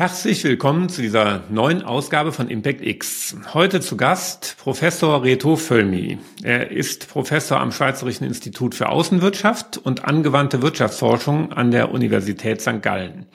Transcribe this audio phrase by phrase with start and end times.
[0.00, 3.36] Herzlich willkommen zu dieser neuen Ausgabe von Impact X.
[3.52, 6.16] Heute zu Gast Professor Reto Völmi.
[6.42, 12.80] Er ist Professor am Schweizerischen Institut für Außenwirtschaft und angewandte Wirtschaftsforschung an der Universität St.
[12.80, 13.26] Gallen.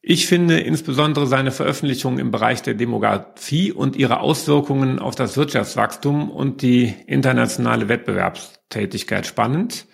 [0.00, 6.30] Ich finde insbesondere seine Veröffentlichungen im Bereich der Demografie und ihre Auswirkungen auf das Wirtschaftswachstum
[6.30, 9.84] und die internationale Wettbewerbstätigkeit spannend.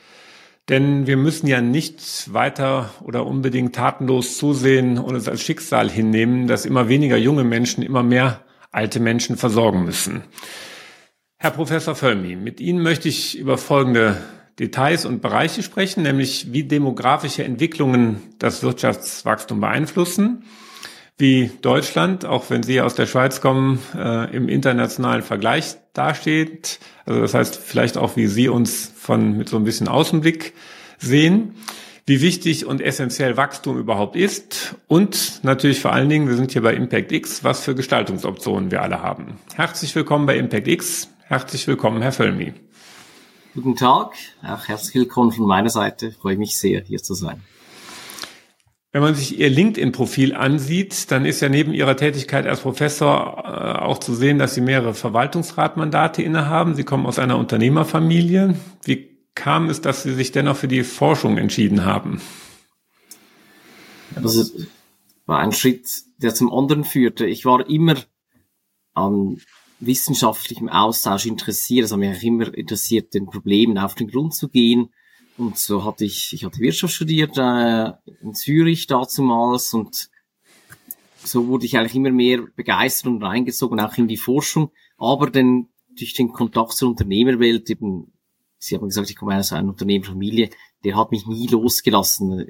[0.69, 6.47] Denn wir müssen ja nicht weiter oder unbedingt tatenlos zusehen und es als Schicksal hinnehmen,
[6.47, 10.25] dass immer weniger junge Menschen immer mehr alte Menschen versorgen müssen.
[11.39, 14.19] Herr Professor Völmi, mit Ihnen möchte ich über folgende
[14.59, 20.45] Details und Bereiche sprechen, nämlich wie demografische Entwicklungen das Wirtschaftswachstum beeinflussen,
[21.17, 26.79] wie Deutschland, auch wenn Sie aus der Schweiz kommen, äh, im internationalen Vergleich dasteht.
[27.05, 30.55] Also das heißt vielleicht auch, wie Sie uns von mit so ein bisschen Außenblick
[30.99, 31.57] sehen,
[32.07, 36.63] wie wichtig und essentiell Wachstum überhaupt ist und natürlich vor allen Dingen, wir sind hier
[36.63, 39.39] bei Impact X, was für Gestaltungsoptionen wir alle haben.
[39.55, 41.09] Herzlich willkommen bei Impact X.
[41.25, 42.55] Herzlich willkommen, Herr Völmi.
[43.55, 46.13] Guten Tag, auch herzlich willkommen von meiner Seite.
[46.13, 47.43] Freue mich sehr, hier zu sein.
[48.91, 53.79] Wenn man sich Ihr LinkedIn-Profil ansieht, dann ist ja neben Ihrer Tätigkeit als Professor äh,
[53.81, 56.75] auch zu sehen, dass Sie mehrere Verwaltungsratmandate innehaben.
[56.75, 58.55] Sie kommen aus einer Unternehmerfamilie.
[58.85, 62.23] Wie kam es, dass Sie sich dennoch für die Forschung entschieden haben?
[64.15, 64.55] Das
[65.27, 65.87] war ein Schritt,
[66.17, 67.27] der zum anderen führte.
[67.27, 67.97] Ich war immer
[68.95, 69.39] an
[69.81, 71.85] wissenschaftlichem Austausch interessiert.
[71.85, 74.89] Es hat mich auch immer interessiert, den Problemen auf den Grund zu gehen
[75.39, 80.11] und so hatte ich, ich hatte Wirtschaft studiert äh, in Zürich damals und
[81.25, 84.71] so wurde ich eigentlich immer mehr begeistert und reingezogen, auch in die Forschung.
[84.97, 88.13] Aber denn durch den Kontakt zur Unternehmerwelt, eben,
[88.59, 90.51] Sie haben gesagt, ich komme aus einer Unternehmerfamilie,
[90.85, 92.47] der hat mich nie losgelassen.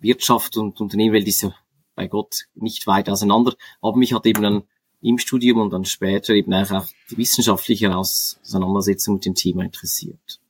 [0.00, 1.54] Wirtschaft und Unternehmerwelt ist ja
[1.94, 3.54] bei Gott nicht weit auseinander.
[3.82, 4.62] Aber mich hat eben dann
[5.02, 10.40] im Studium und dann später eben auch die wissenschaftliche Auseinandersetzung mit dem Thema interessiert.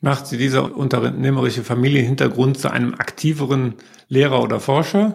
[0.00, 3.74] Macht Sie dieser unternehmerische Familienhintergrund zu einem aktiveren
[4.08, 5.14] Lehrer oder Forscher?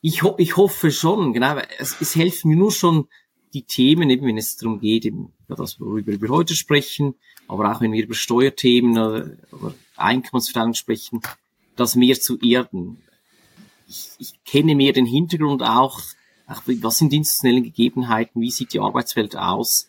[0.00, 1.58] Ich, ho ich hoffe schon, genau.
[1.78, 3.06] Es, es helfen mir nur schon
[3.54, 7.14] die Themen, eben wenn es darum geht, eben, das, worüber wir heute sprechen,
[7.46, 11.20] aber auch wenn wir über Steuerthemen oder, oder Einkommensverteilung sprechen,
[11.76, 12.98] das mehr zu erden.
[13.86, 16.00] Ich, ich kenne mehr den Hintergrund auch,
[16.48, 19.86] auch, was sind die institutionellen Gegebenheiten, wie sieht die Arbeitswelt aus.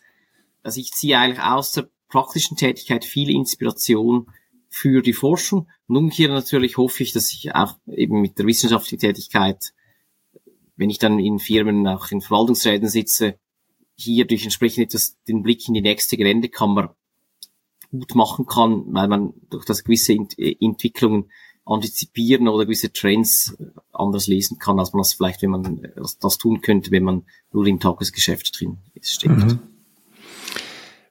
[0.62, 4.28] Also ich ziehe eigentlich aus der praktischen Tätigkeit viel Inspiration
[4.68, 5.68] für die Forschung.
[5.86, 9.72] Und umgekehrt natürlich hoffe ich, dass ich auch eben mit der wissenschaftlichen Tätigkeit,
[10.76, 13.38] wenn ich dann in Firmen, auch in Verwaltungsräten sitze,
[13.96, 16.96] hier durch entsprechend etwas den Blick in die nächste Geländekammer
[17.90, 21.30] gut machen kann, weil man durch das gewisse Entwicklungen
[21.64, 23.56] antizipieren oder gewisse Trends
[23.92, 25.88] anders lesen kann, als man das vielleicht, wenn man
[26.20, 29.36] das tun könnte, wenn man nur im Tagesgeschäft drin steckt.
[29.36, 29.73] Mhm.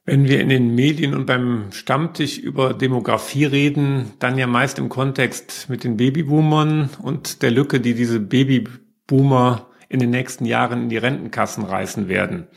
[0.06, 4.90] Wenn wir in den Medien und beim Stammtisch über Demografie reden, dann ja meist im
[4.90, 10.90] Kontext mit den Babyboomern und der Lücke, die diese Babyboomer in den nächsten Jahren in
[10.90, 12.48] die Rentenkassen reißen werden.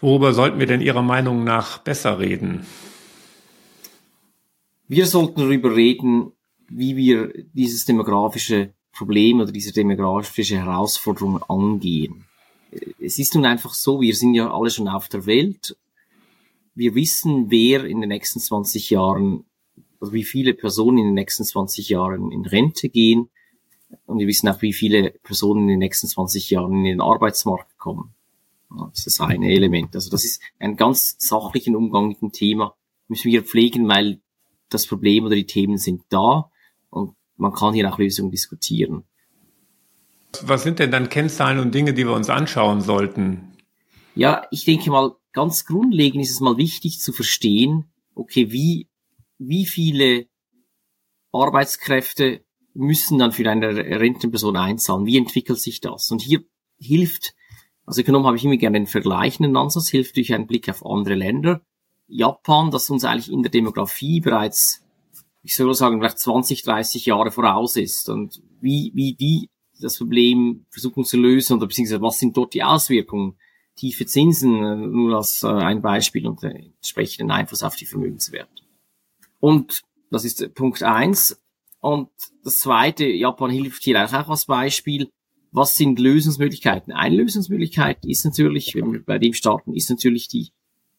[0.00, 2.66] Worüber sollten wir denn Ihrer Meinung nach besser reden?
[4.86, 6.32] Wir sollten darüber reden,
[6.68, 12.26] wie wir dieses demografische Problem oder diese demografische Herausforderung angehen.
[13.00, 15.74] Es ist nun einfach so, wir sind ja alle schon auf der Welt
[16.76, 19.44] wir wissen, wer in den nächsten 20 Jahren,
[20.00, 23.30] also wie viele Personen in den nächsten 20 Jahren in Rente gehen.
[24.04, 27.78] Und wir wissen auch, wie viele Personen in den nächsten 20 Jahren in den Arbeitsmarkt
[27.78, 28.14] kommen.
[28.90, 29.94] Das ist das eine Element.
[29.94, 32.74] Also das ist ein ganz sachlichen Umgang mit dem Thema.
[33.08, 34.20] Müssen wir pflegen, weil
[34.68, 36.50] das Problem oder die Themen sind da
[36.90, 39.04] und man kann hier auch Lösungen diskutieren.
[40.42, 43.52] Was sind denn dann Kennzahlen und Dinge, die wir uns anschauen sollten?
[44.14, 48.88] Ja, ich denke mal, ganz grundlegend ist es mal wichtig zu verstehen, okay, wie,
[49.36, 50.28] wie viele
[51.30, 52.42] Arbeitskräfte
[52.72, 55.04] müssen dann für eine Rentenperson einzahlen?
[55.04, 56.10] Wie entwickelt sich das?
[56.10, 56.42] Und hier
[56.78, 57.34] hilft,
[57.84, 61.16] also genommen habe ich immer gerne einen vergleichenden Ansatz, hilft durch einen Blick auf andere
[61.16, 61.60] Länder.
[62.08, 64.86] Japan, das uns eigentlich in der Demografie bereits,
[65.42, 69.50] ich soll sagen, vielleicht 20, 30 Jahre voraus ist und wie, wie die
[69.82, 73.36] das Problem versuchen zu lösen oder beziehungsweise was sind dort die Auswirkungen?
[73.76, 78.62] Tiefe Zinsen, äh, nur als äh, ein Beispiel und den entsprechenden Einfluss auf die Vermögenswerte.
[79.40, 81.40] Und das ist Punkt eins.
[81.80, 82.10] Und
[82.42, 85.10] das zweite, Japan hilft hier auch als Beispiel.
[85.52, 86.92] Was sind Lösungsmöglichkeiten?
[86.92, 90.50] Eine Lösungsmöglichkeit ist natürlich, wenn wir bei dem starten, ist natürlich die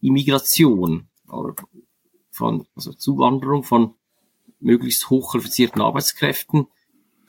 [0.02, 1.56] Immigration oder
[2.32, 3.96] von, also Zuwanderung von
[4.60, 6.68] möglichst hochqualifizierten Arbeitskräften,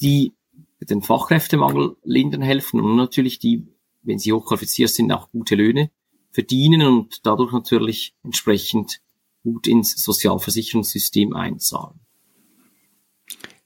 [0.00, 0.32] die
[0.80, 3.66] den Fachkräftemangel lindern helfen und natürlich die,
[4.08, 5.90] wenn sie hochqualifiziert sind, auch gute Löhne
[6.30, 9.00] verdienen und dadurch natürlich entsprechend
[9.44, 12.00] gut ins Sozialversicherungssystem einzahlen.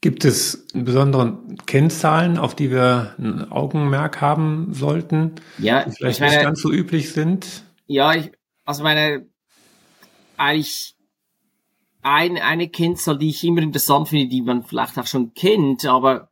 [0.01, 6.33] Gibt es besondere Kennzahlen, auf die wir ein Augenmerk haben sollten, ja, die vielleicht meine,
[6.33, 7.63] nicht ganz so üblich sind?
[7.87, 8.31] Ja, ich,
[8.65, 9.25] also meine,
[10.35, 10.95] eigentlich
[12.01, 16.29] ein, eine Kennzahl, die ich immer interessant finde, die man vielleicht auch schon kennt, aber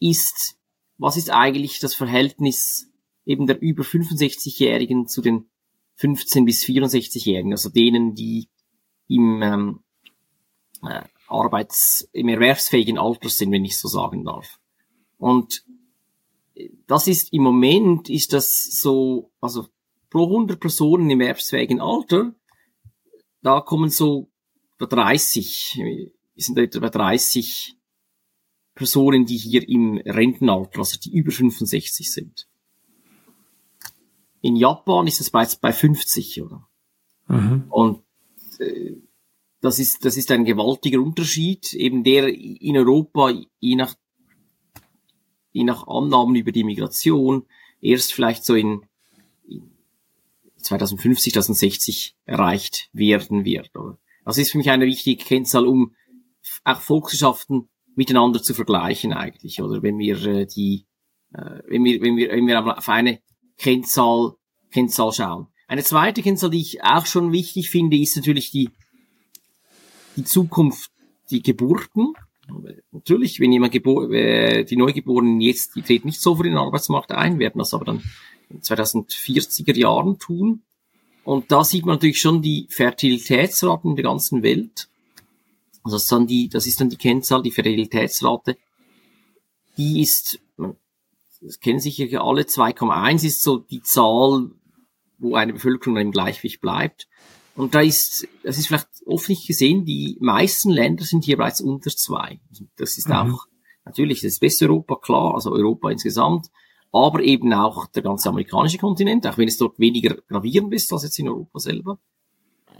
[0.00, 0.56] ist,
[0.96, 2.88] was ist eigentlich das Verhältnis
[3.28, 5.50] eben der über 65-Jährigen zu den
[5.96, 8.48] 15 bis 64-Jährigen, also denen, die
[9.06, 9.80] im ähm,
[10.82, 14.58] äh, Arbeits-, im erwerbsfähigen Alter sind, wenn ich so sagen darf.
[15.18, 15.64] Und
[16.86, 19.68] das ist im Moment ist das so, also
[20.08, 22.34] pro 100 Personen im erwerbsfähigen Alter,
[23.42, 24.30] da kommen so
[24.78, 25.82] 30,
[26.36, 27.76] sind etwa 30
[28.74, 32.48] Personen, die hier im Rentenalter, also die über 65 sind.
[34.40, 36.68] In Japan ist es bereits bei 50, oder?
[37.26, 37.64] Mhm.
[37.68, 38.02] Und
[38.60, 38.96] äh,
[39.60, 43.94] das ist, das ist ein gewaltiger Unterschied, eben der in Europa, je nach,
[45.52, 47.44] je nach Annahmen über die Migration,
[47.80, 48.82] erst vielleicht so in,
[49.48, 49.70] in
[50.58, 53.74] 2050, 2060 erreicht werden wird.
[53.76, 53.98] Oder?
[54.24, 55.94] Das ist für mich eine wichtige Kennzahl, um
[56.64, 60.86] auch Volkswirtschaften miteinander zu vergleichen eigentlich, oder wenn wir äh, die,
[61.32, 63.20] äh, wenn wir, wenn wir, wenn wir auf eine
[63.58, 64.34] Kennzahl,
[64.70, 65.48] Kennzahl schauen.
[65.66, 68.70] Eine zweite Kennzahl, die ich auch schon wichtig finde, ist natürlich die
[70.18, 70.90] die Zukunft,
[71.30, 72.12] die Geburten.
[72.92, 77.12] Natürlich, wenn jemand gebo äh, die Neugeborenen jetzt, die treten nicht sofort in den Arbeitsmarkt
[77.12, 78.02] ein, werden das aber dann
[78.50, 80.62] in 2040er Jahren tun.
[81.24, 84.88] Und da sieht man natürlich schon die Fertilitätsraten in der ganzen Welt.
[85.84, 88.56] Also das ist dann die, das ist dann die Kennzahl, die Fertilitätsrate.
[89.76, 90.40] Die ist,
[91.40, 94.50] das kennen sicher alle, 2,1 ist so die Zahl,
[95.18, 97.08] wo eine Bevölkerung im Gleichgewicht bleibt.
[97.54, 101.60] Und da ist, das ist vielleicht oft nicht gesehen, die meisten Länder sind hier bereits
[101.60, 102.40] unter zwei.
[102.76, 103.14] Das ist mhm.
[103.14, 103.46] auch,
[103.84, 106.50] natürlich, das ist Westeuropa, klar, also Europa insgesamt,
[106.92, 111.02] aber eben auch der ganze amerikanische Kontinent, auch wenn es dort weniger gravierend ist als
[111.02, 111.98] jetzt in Europa selber.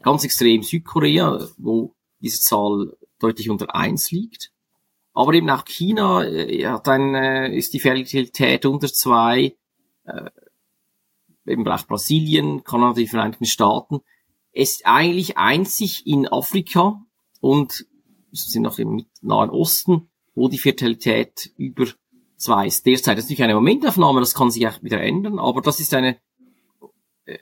[0.03, 4.53] Ganz extrem Südkorea, wo diese Zahl deutlich unter eins liegt.
[5.19, 9.57] Aber eben auch China äh, hat ein, äh, ist die Fertilität unter zwei,
[10.05, 10.31] äh,
[11.45, 13.99] eben auch Brasilien, Kanada, die Vereinigten Staaten
[14.53, 17.05] ist eigentlich einzig in Afrika
[17.41, 17.85] und
[18.31, 21.87] sind noch im Nahen Osten, wo die Fertilität über
[22.37, 22.87] zwei ist.
[22.87, 25.95] Derzeit das ist nicht eine Momentaufnahme, das kann sich auch wieder ändern, aber das ist
[25.95, 26.17] eine
[27.25, 27.39] äh,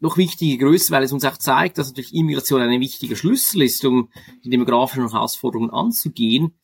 [0.00, 3.84] noch wichtige Größe, weil es uns auch zeigt, dass natürlich Immigration ein wichtiger Schlüssel ist,
[3.84, 4.08] um
[4.42, 6.56] die demografischen Herausforderungen anzugehen,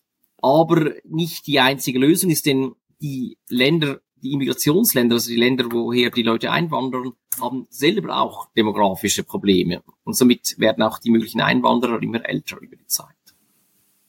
[0.47, 6.11] aber nicht die einzige Lösung ist, denn die Länder die Immigrationsländer, also die Länder, woher
[6.11, 9.83] die Leute einwandern, haben selber auch demografische Probleme.
[10.05, 13.07] Und somit werden auch die möglichen Einwanderer immer älter über die Zeit.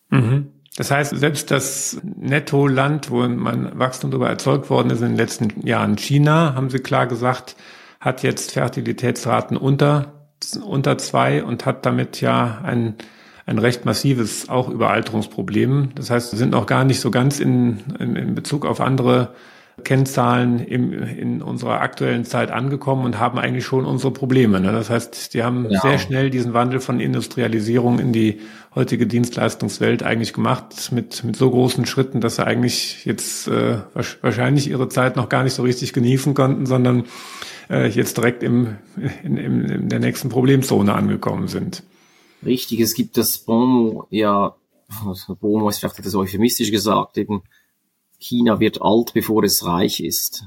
[0.10, 0.52] Mhm.
[0.76, 5.66] Das heißt, selbst das Nettoland, wo man Wachstum darüber erzeugt worden ist in den letzten
[5.66, 7.56] Jahren, China, haben Sie klar gesagt,
[8.00, 10.30] hat jetzt Fertilitätsraten unter,
[10.64, 12.96] unter zwei und hat damit ja ein,
[13.48, 15.90] ein recht massives auch Überalterungsproblem.
[15.96, 19.34] Das heißt, wir sind noch gar nicht so ganz in, in, in Bezug auf andere
[19.84, 24.60] Kennzahlen im, in unserer aktuellen Zeit angekommen und haben eigentlich schon unsere Probleme.
[24.60, 24.72] Ne?
[24.72, 25.80] Das heißt, die haben ja.
[25.80, 28.42] sehr schnell diesen Wandel von Industrialisierung in die
[28.76, 33.78] heutige Dienstleistungswelt eigentlich gemacht mit, mit so großen Schritten, dass sie eigentlich jetzt äh,
[34.22, 37.06] wahrscheinlich ihre Zeit noch gar nicht so richtig genießen konnten, sondern
[37.70, 38.76] äh, jetzt direkt im,
[39.24, 41.84] in, in, in der nächsten Problemzone angekommen sind.
[42.46, 44.56] Richtig, es gibt das Bomo, ja,
[45.40, 47.44] Bomo ist vielleicht etwas euphemistisch gesagt, eben
[48.20, 50.46] China wird alt, bevor es reich ist.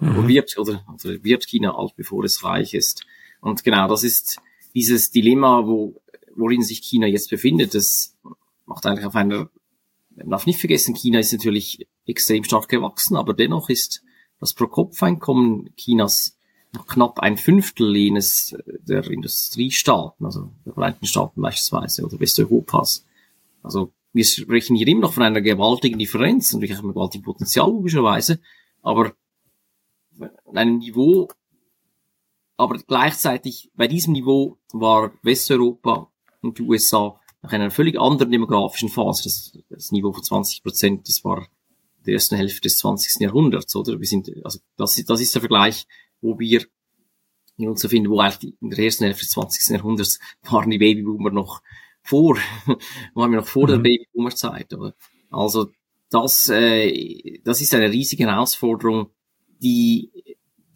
[0.00, 0.18] Mhm.
[0.18, 3.04] Oder wird, oder, oder wird China alt, bevor es reich ist.
[3.40, 4.38] Und genau, das ist
[4.74, 6.00] dieses Dilemma, wo,
[6.34, 7.74] worin sich China jetzt befindet.
[7.74, 8.16] Das
[8.66, 9.48] macht eigentlich auf einer,
[10.14, 14.02] man darf nicht vergessen, China ist natürlich extrem stark gewachsen, aber dennoch ist
[14.40, 16.35] das Pro-Kopf-Einkommen Chinas
[16.86, 23.04] knapp ein Fünftel jenes der Industriestaaten, also der Vereinigten Staaten beispielsweise oder Westeuropas.
[23.62, 27.68] Also wir sprechen hier immer noch von einer gewaltigen Differenz, natürlich auch einem gewaltigen Potenzial
[27.68, 28.40] logischerweise,
[28.82, 29.12] aber
[30.18, 31.28] an einem Niveau,
[32.56, 38.88] aber gleichzeitig bei diesem Niveau war Westeuropa und die USA nach einer völlig anderen demografischen
[38.88, 39.24] Phase.
[39.24, 41.46] Das, das Niveau von 20 Prozent, das war
[42.06, 43.20] der ersten Hälfte des 20.
[43.20, 43.98] Jahrhunderts, oder?
[43.98, 45.86] Wir sind, also das, das ist der Vergleich,
[46.20, 46.64] wo wir
[47.58, 49.76] in uns finden, wo eigentlich in der ersten Hälfte des 20.
[49.76, 51.62] Jahrhunderts waren die Babyboomer noch
[52.02, 52.36] vor,
[53.14, 53.70] waren wir noch vor mhm.
[53.70, 54.74] der Babyboomer-Zeit.
[55.30, 55.70] Also
[56.10, 59.10] das, äh, das ist eine riesige Herausforderung,
[59.60, 60.10] die,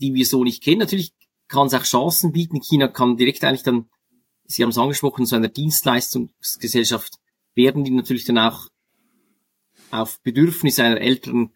[0.00, 0.80] die wir so nicht kennen.
[0.80, 1.12] Natürlich
[1.48, 2.60] kann es auch Chancen bieten.
[2.60, 3.88] China kann direkt eigentlich dann,
[4.46, 7.18] Sie haben es angesprochen, so einer Dienstleistungsgesellschaft
[7.54, 8.68] werden, die natürlich dann auch
[9.90, 11.52] auf Bedürfnisse einer älteren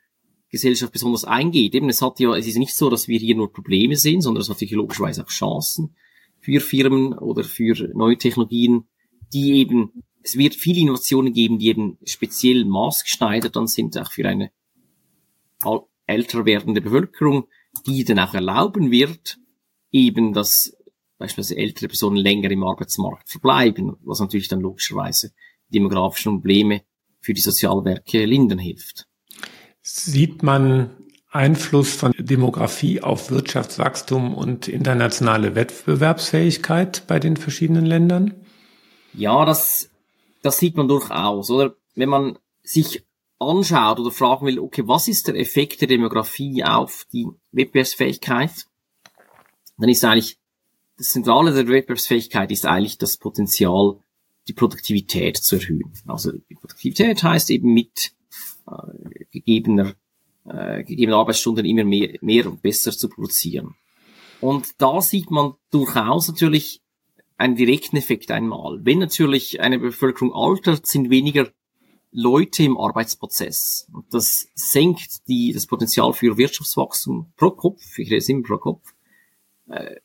[0.55, 1.75] Gesellschaft besonders eingeht.
[1.75, 4.41] Eben, es hat ja, es ist nicht so, dass wir hier nur Probleme sehen, sondern
[4.41, 5.95] es hat natürlich logischerweise auch Chancen
[6.41, 8.85] für Firmen oder für neue Technologien,
[9.33, 14.29] die eben, es wird viele Innovationen geben, die eben speziell maßgeschneidert dann sind, auch für
[14.29, 14.51] eine
[16.07, 17.49] älter werdende Bevölkerung,
[17.87, 19.39] die dann auch erlauben wird,
[19.91, 20.77] eben, dass
[21.19, 25.33] beispielsweise ältere Personen länger im Arbeitsmarkt verbleiben, was natürlich dann logischerweise
[25.69, 26.83] demografische Probleme
[27.21, 29.07] für die Sozialwerke lindern hilft.
[29.87, 30.97] Sieht man
[31.31, 38.33] Einfluss von Demografie auf Wirtschaftswachstum und internationale Wettbewerbsfähigkeit bei den verschiedenen Ländern?
[39.13, 39.91] Ja, das,
[40.41, 41.77] das sieht man durchaus, oder?
[41.95, 43.05] Wenn man sich
[43.39, 48.67] anschaut oder fragen will, okay, was ist der Effekt der Demografie auf die Wettbewerbsfähigkeit?
[49.77, 50.39] Dann ist eigentlich
[50.97, 53.99] das Zentrale der Wettbewerbsfähigkeit ist eigentlich das Potenzial,
[54.49, 55.93] die Produktivität zu erhöhen.
[56.07, 58.15] Also die Produktivität heißt eben mit
[58.67, 59.95] äh, gegebener,
[60.45, 63.75] äh, gegebener Arbeitsstunden immer mehr, mehr und besser zu produzieren.
[64.41, 66.83] Und da sieht man durchaus natürlich
[67.37, 68.81] einen direkten Effekt einmal.
[68.85, 71.51] Wenn natürlich eine Bevölkerung altert, sind weniger
[72.13, 73.89] Leute im Arbeitsprozess.
[73.93, 78.95] Und das senkt die, das Potenzial für Wirtschaftswachstum pro Kopf, ich rede immer pro Kopf,
[79.69, 79.97] äh,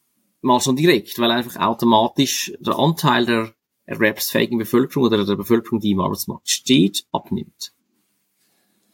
[0.41, 3.53] mal schon direkt, weil einfach automatisch der Anteil der
[3.85, 7.73] erwerbsfähigen Bevölkerung oder der Bevölkerung, die im Arbeitsmarkt steht, abnimmt.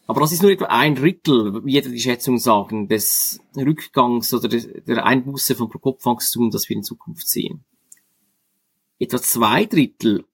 [0.07, 4.47] Aber das ist nur etwa ein Drittel, wie jeder die Schätzungen sagen, des Rückgangs oder
[4.47, 7.65] der Einbuße von Pro-Kopf-Wachstum, das wir in Zukunft sehen.
[8.99, 10.25] Etwa zwei Drittel,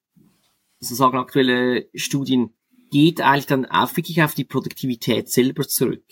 [0.79, 2.53] so sagen aktuelle Studien,
[2.91, 6.03] geht eigentlich dann auch wirklich auf die Produktivität selber zurück.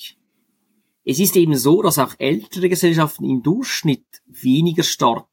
[1.03, 5.27] Es ist eben so, dass auch ältere Gesellschaften im Durchschnitt weniger stark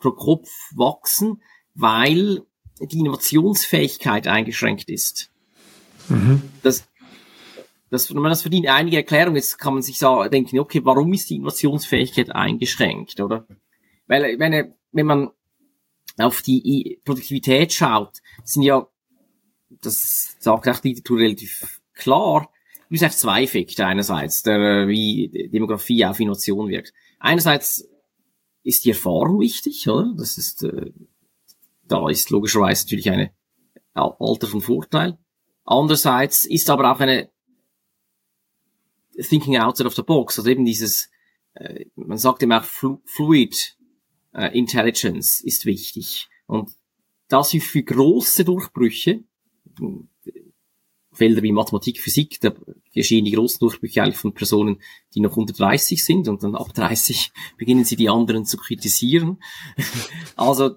[0.00, 1.40] pro Kopf wachsen,
[1.74, 2.42] weil
[2.80, 5.30] die Innovationsfähigkeit eingeschränkt ist.
[6.08, 6.42] Mhm.
[6.62, 6.84] Das,
[7.92, 9.36] das, das verdient einige Erklärungen.
[9.36, 13.46] Jetzt kann man sich sagen, denken, okay, warum ist die Innovationsfähigkeit eingeschränkt, oder?
[14.06, 15.30] Weil, wenn, wenn man
[16.16, 18.88] auf die Produktivität schaut, sind ja,
[19.68, 22.50] das sagt auch die Literatur relativ klar,
[22.88, 23.84] gibt es zwei Effekte.
[23.84, 26.94] Einerseits, der, wie Demografie auf Innovation wirkt.
[27.18, 27.86] Einerseits
[28.62, 30.14] ist die Erfahrung wichtig, oder?
[30.16, 30.92] Das ist, äh,
[31.86, 33.32] da ist logischerweise natürlich eine
[33.92, 35.18] Alter von Vorteil.
[35.64, 37.31] Andererseits ist aber auch eine
[39.22, 41.10] Thinking outside of the box, also eben dieses,
[41.54, 43.76] äh, man sagt eben auch Fluid
[44.32, 46.28] äh, Intelligence ist wichtig.
[46.46, 46.70] Und
[47.28, 49.24] das für große Durchbrüche,
[51.12, 52.54] Felder wie Mathematik, Physik, da
[52.94, 54.80] geschehen die großen Durchbrüche eigentlich von Personen,
[55.14, 59.38] die noch unter 30 sind und dann ab 30 beginnen sie die anderen zu kritisieren.
[60.36, 60.76] also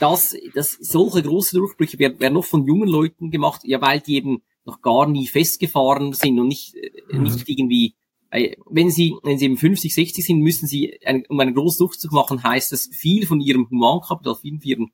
[0.00, 4.42] das, das, solche große Durchbrüche werden noch von jungen Leuten gemacht, ja, weil die eben
[4.68, 7.24] noch gar nie festgefahren sind und nicht, äh, mhm.
[7.24, 7.94] nicht irgendwie,
[8.30, 11.84] äh, wenn sie, wenn sie eben 50, 60 sind, müssen sie, ein, um einen großen
[11.84, 14.90] Durchzug machen, heißt das, viel von ihrem Humankapital, viel von ihrem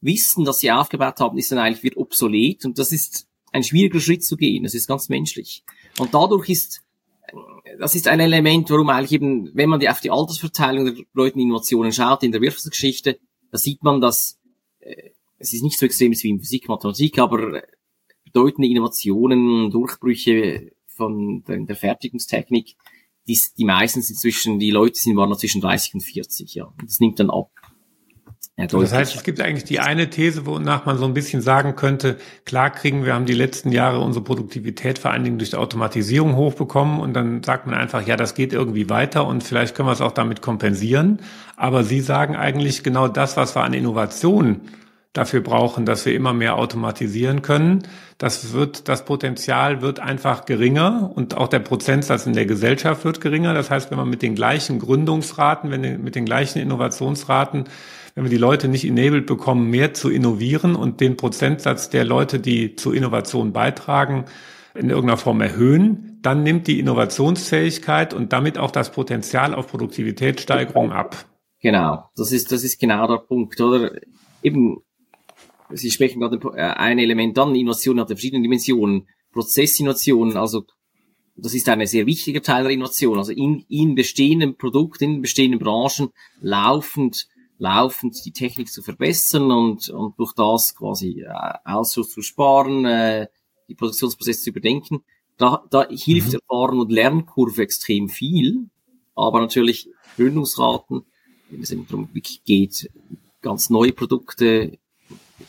[0.00, 4.00] Wissen, das sie aufgebaut haben, ist dann eigentlich wieder obsolet und das ist ein schwieriger
[4.00, 4.62] Schritt zu gehen.
[4.62, 5.64] Das ist ganz menschlich.
[5.98, 6.82] Und dadurch ist,
[7.78, 11.40] das ist ein Element, warum eigentlich eben, wenn man die, auf die Altersverteilung der Leuten
[11.40, 13.18] Innovationen schaut in der Wirtschaftsgeschichte,
[13.50, 14.38] da sieht man, dass
[14.80, 17.62] äh, es ist nicht so extrem wie in Physik, Mathematik, aber
[18.38, 22.76] bedeutende Innovationen, Durchbrüche von der, der Fertigungstechnik,
[23.26, 26.72] die, die meistens inzwischen, die Leute sind waren noch zwischen 30 und 40, ja.
[26.82, 27.50] Das nimmt dann ab.
[28.56, 31.76] Ja, das heißt, es gibt eigentlich die eine These, wonach man so ein bisschen sagen
[31.76, 35.56] könnte, klar kriegen wir haben die letzten Jahre unsere Produktivität vor allen Dingen durch die
[35.56, 39.88] Automatisierung hochbekommen und dann sagt man einfach, ja, das geht irgendwie weiter und vielleicht können
[39.88, 41.20] wir es auch damit kompensieren.
[41.56, 44.62] Aber Sie sagen eigentlich genau das, was wir an Innovation
[45.12, 47.82] dafür brauchen, dass wir immer mehr automatisieren können.
[48.18, 53.20] Das wird, das Potenzial wird einfach geringer und auch der Prozentsatz in der Gesellschaft wird
[53.20, 53.54] geringer.
[53.54, 57.64] Das heißt, wenn man mit den gleichen Gründungsraten, wenn mit den gleichen Innovationsraten
[58.18, 62.40] wenn wir die Leute nicht enabled bekommen, mehr zu innovieren und den Prozentsatz der Leute,
[62.40, 64.24] die zur Innovation beitragen,
[64.74, 70.90] in irgendeiner Form erhöhen, dann nimmt die Innovationsfähigkeit und damit auch das Potenzial auf Produktivitätssteigerung
[70.90, 71.26] ab.
[71.60, 73.92] Genau, das ist, das ist genau der Punkt, oder?
[74.42, 74.78] Eben,
[75.70, 79.08] Sie sprechen gerade äh, ein Element an, Innovation hat verschiedene Dimensionen.
[79.32, 80.64] Prozessinnovation, also
[81.36, 85.60] das ist ein sehr wichtiger Teil der Innovation, also in, in bestehenden Produkten, in bestehenden
[85.60, 86.10] Branchen
[86.40, 92.84] laufend laufend die Technik zu verbessern und, und durch das quasi äh, Ausschuss zu sparen,
[92.84, 93.26] äh,
[93.68, 95.00] die Produktionsprozesse zu überdenken.
[95.36, 96.40] Da, da hilft mhm.
[96.48, 98.70] Erfahrung und Lernkurve extrem viel,
[99.14, 101.02] aber natürlich Gründungsraten,
[101.50, 102.08] wenn es eben darum
[102.44, 102.90] geht,
[103.42, 104.78] ganz neue Produkte,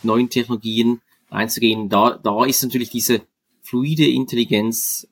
[0.04, 3.22] neuen Technologien einzugehen, da, da ist natürlich diese
[3.62, 5.08] fluide Intelligenz,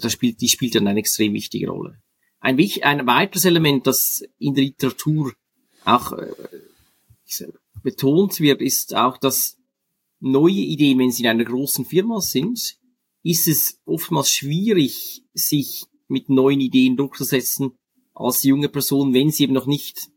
[0.00, 2.00] da spielt, die spielt dann eine extrem wichtige Rolle.
[2.40, 5.32] Ein, ein weiteres Element, das in der Literatur
[5.84, 6.32] auch äh,
[7.82, 9.56] betont wird, ist auch, dass
[10.20, 12.78] neue Ideen, wenn sie in einer großen Firma sind,
[13.22, 17.72] ist es oftmals schwierig, sich mit neuen Ideen durchzusetzen
[18.14, 20.08] als junge Person, wenn sie eben noch nicht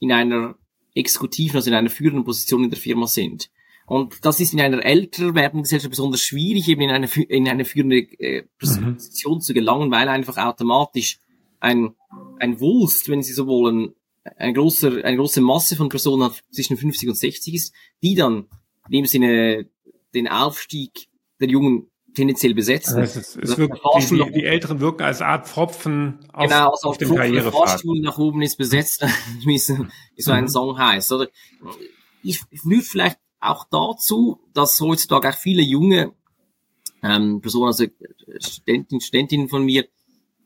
[0.00, 0.56] in einer
[0.94, 3.50] exekutiven, also in einer führenden Position in der Firma sind.
[3.86, 7.64] Und das ist in einer älter werdenden Gesellschaft besonders schwierig, eben in eine, in eine
[7.64, 8.94] führende äh, mhm.
[8.94, 9.40] Position mhm.
[9.40, 11.18] zu gelangen, weil einfach automatisch
[11.60, 11.94] ein,
[12.38, 13.94] ein Wulst, wenn Sie so wollen,
[14.36, 18.46] eine große, eine große Masse von Personen zwischen 50 und 60 ist, die dann
[18.86, 19.66] in dem Sinne
[20.14, 21.08] den Aufstieg
[21.40, 22.98] der Jungen tendenziell besetzen.
[22.98, 26.88] Also es, es wirkt, die, die, die, Älteren wirken als Art Pfropfen auf, genau, also
[26.88, 27.68] auf, auf dem Karrierepfad.
[27.68, 29.04] Fahrstuhl nach oben ist besetzt,
[29.44, 30.48] wie so, wie so ein mhm.
[30.48, 31.12] Song heißt.
[31.12, 31.28] Oder
[32.22, 36.12] ich würde vielleicht auch dazu, dass heutzutage auch viele junge
[37.02, 37.84] ähm, Personen, also
[38.38, 39.86] Studentinnen, Studentinnen von mir,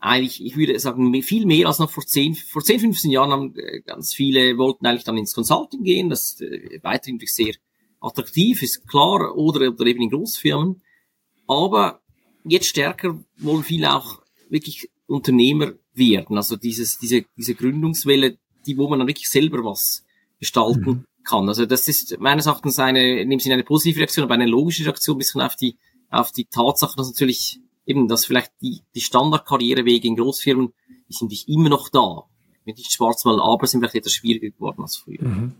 [0.01, 3.57] eigentlich, ich würde sagen, viel mehr als noch vor 10, vor 10, 15 Jahren haben
[3.57, 7.55] äh, ganz viele wollten eigentlich dann ins Consulting gehen, das äh, weiterhin sehr
[8.01, 10.83] attraktiv ist, klar, oder, oder eben in Großfirmen.
[11.49, 12.01] Aber
[12.45, 16.37] jetzt stärker wollen viele auch wirklich Unternehmer werden.
[16.37, 20.05] Also dieses, diese, diese Gründungswelle, die, wo man dann wirklich selber was
[20.39, 21.05] gestalten mhm.
[21.25, 21.49] kann.
[21.49, 24.85] Also das ist meines Erachtens eine, in dem Sinne eine positive Reaktion, aber eine logische
[24.85, 25.77] Reaktion ein bisschen auf die,
[26.11, 30.73] auf die Tatsache, dass natürlich eben, dass vielleicht die, die Standardkarrierewege in Großfirmen,
[31.09, 32.25] die sind nicht immer noch da.
[32.65, 35.23] Nicht schwarz mal, aber sind vielleicht etwas schwieriger geworden als früher.
[35.23, 35.55] Mhm.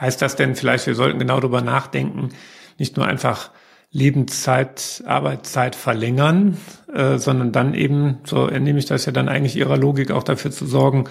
[0.00, 2.30] Heißt das denn vielleicht, wir sollten genau darüber nachdenken,
[2.78, 3.50] nicht nur einfach
[3.96, 6.58] Lebenszeit, Arbeitszeit verlängern,
[6.92, 10.50] äh, sondern dann eben, so entnehme ich das ja dann eigentlich Ihrer Logik auch dafür
[10.50, 11.04] zu sorgen,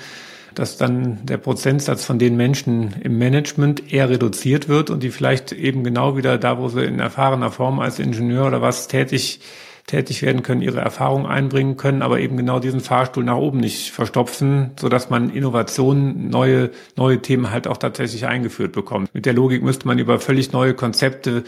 [0.54, 5.52] dass dann der Prozentsatz von den Menschen im Management eher reduziert wird und die vielleicht
[5.52, 9.40] eben genau wieder da, wo sie in erfahrener Form als Ingenieur oder was tätig
[9.88, 13.92] tätig werden können, ihre Erfahrungen einbringen können, aber eben genau diesen Fahrstuhl nach oben nicht
[13.92, 19.14] verstopfen, so dass man Innovationen, neue, neue Themen halt auch tatsächlich eingeführt bekommt.
[19.14, 21.44] Mit der Logik müsste man über völlig neue Konzepte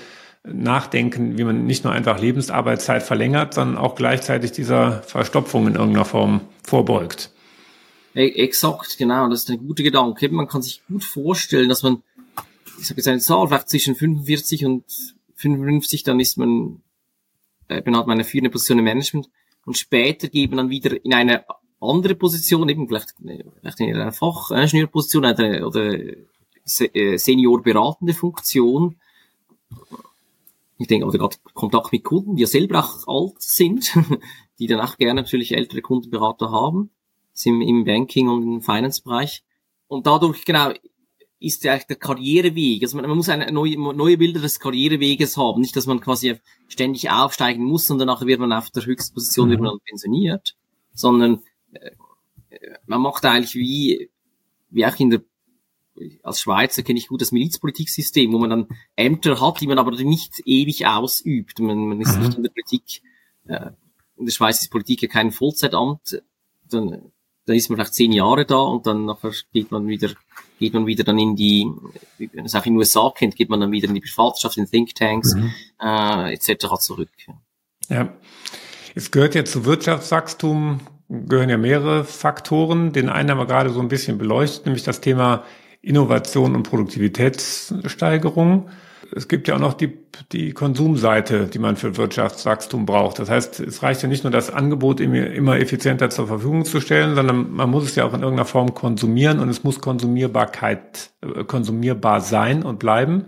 [0.52, 6.06] nachdenken, wie man nicht nur einfach Lebensarbeitszeit verlängert, sondern auch gleichzeitig dieser Verstopfung in irgendeiner
[6.06, 7.32] Form vorbeugt.
[8.16, 10.30] E, exakt, genau, das ist ein guter Gedanke.
[10.30, 12.02] Man kann sich gut vorstellen, dass man,
[12.80, 14.84] ich sage jetzt eine Zahl, vielleicht zwischen 45 und
[15.36, 16.82] 55, dann ist man
[17.70, 19.30] eben hat man eine führende Position im Management
[19.66, 21.46] und später geht man dann wieder in eine
[21.80, 23.16] andere Position, eben vielleicht,
[23.60, 28.96] vielleicht in einer Fachingenieurposition oder, oder äh, Senior beratende Funktion.
[30.78, 33.94] Ich denke, oder gerade Kontakt mit Kunden, die ja selber auch alt sind,
[34.60, 36.92] die dann auch gerne natürlich ältere Kundenberater haben,
[37.34, 39.44] sind im Banking und im Finance-Bereich.
[39.88, 40.72] Und dadurch, genau,
[41.40, 42.82] ist ja der Karriereweg.
[42.82, 45.62] Also man, man muss eine neue, neue Bilder des Karriereweges haben.
[45.62, 46.36] Nicht, dass man quasi
[46.68, 49.80] ständig aufsteigen muss und danach wird man auf der höchsten Position wird man mhm.
[49.88, 50.56] pensioniert,
[50.94, 51.42] sondern
[51.74, 51.92] äh,
[52.86, 54.10] man macht eigentlich wie,
[54.70, 55.22] wie auch in der,
[56.24, 59.92] als Schweizer kenne ich gut das Milizpolitiksystem, wo man dann Ämter hat, die man aber
[59.92, 61.60] nicht ewig ausübt.
[61.60, 62.24] Man, man ist mhm.
[62.24, 63.02] nicht in der Politik,
[63.48, 63.72] äh,
[64.18, 66.22] in der Schweiz ist Politik ja kein Vollzeitamt,
[66.70, 67.12] dann
[67.48, 70.10] dann ist man vielleicht zehn Jahre da und dann nachher geht man wieder,
[70.60, 71.66] geht man wieder dann in die,
[72.18, 74.58] wie man es auch in den USA kennt, geht man dann wieder in die Privatwirtschaft,
[74.58, 75.54] in Thinktanks mhm.
[75.82, 76.76] äh, etc.
[76.80, 77.10] zurück.
[77.88, 78.14] Ja.
[78.96, 82.92] Es gehört ja zu Wirtschaftswachstum, gehören ja mehrere Faktoren.
[82.92, 85.46] Den einen haben wir gerade so ein bisschen beleuchtet, nämlich das Thema
[85.88, 88.70] Innovation und Produktivitätssteigerung
[89.16, 89.98] es gibt ja auch noch die,
[90.32, 93.20] die Konsumseite, die man für Wirtschaftswachstum braucht.
[93.20, 97.16] Das heißt, es reicht ja nicht nur, das Angebot immer effizienter zur Verfügung zu stellen,
[97.16, 101.44] sondern man muss es ja auch in irgendeiner Form konsumieren und es muss Konsumierbarkeit, äh,
[101.44, 103.26] konsumierbar sein und bleiben.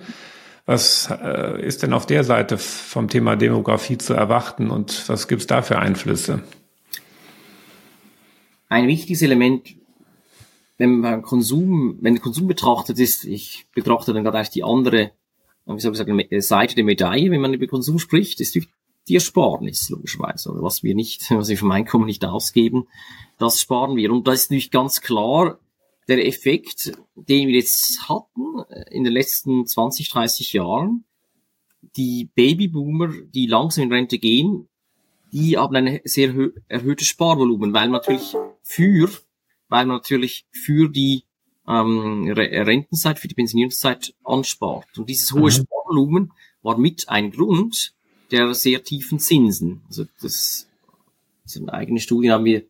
[0.66, 5.42] Was äh, ist denn auf der Seite vom Thema Demografie zu erwarten und was gibt
[5.42, 6.42] es da für Einflüsse?
[8.68, 9.79] Ein wichtiges Element,
[10.80, 15.12] wenn man Konsum, wenn Konsum betrachtet ist, ich betrachte dann gerade eigentlich die andere
[15.76, 19.90] wie soll ich sagen, Seite der Medaille, wenn man über Konsum spricht, ist die Ersparnis,
[19.90, 20.52] logischerweise.
[20.52, 22.88] Oder was wir nicht, was wir vom Einkommen nicht ausgeben,
[23.38, 24.12] das sparen wir.
[24.12, 25.60] Und da ist natürlich ganz klar
[26.08, 31.06] der Effekt, den wir jetzt hatten äh, in den letzten 20, 30 Jahren.
[31.96, 34.68] Die Babyboomer, die langsam in Rente gehen,
[35.32, 36.34] die haben ein sehr
[36.68, 39.10] erhöhtes Sparvolumen, weil natürlich für,
[39.70, 41.24] weil man natürlich für die
[41.68, 44.98] ähm, Rentenzeit, für die Pensionierungszeit anspart.
[44.98, 45.52] Und dieses hohe mhm.
[45.52, 47.94] Sparvolumen war mit ein Grund,
[48.32, 49.82] der sehr tiefen Zinsen.
[49.88, 50.68] Also das,
[51.56, 52.66] in eigenen Studien haben wir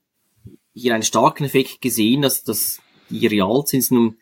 [0.73, 4.17] hier einen starken Effekt gesehen, dass, dass die Realzinsen um,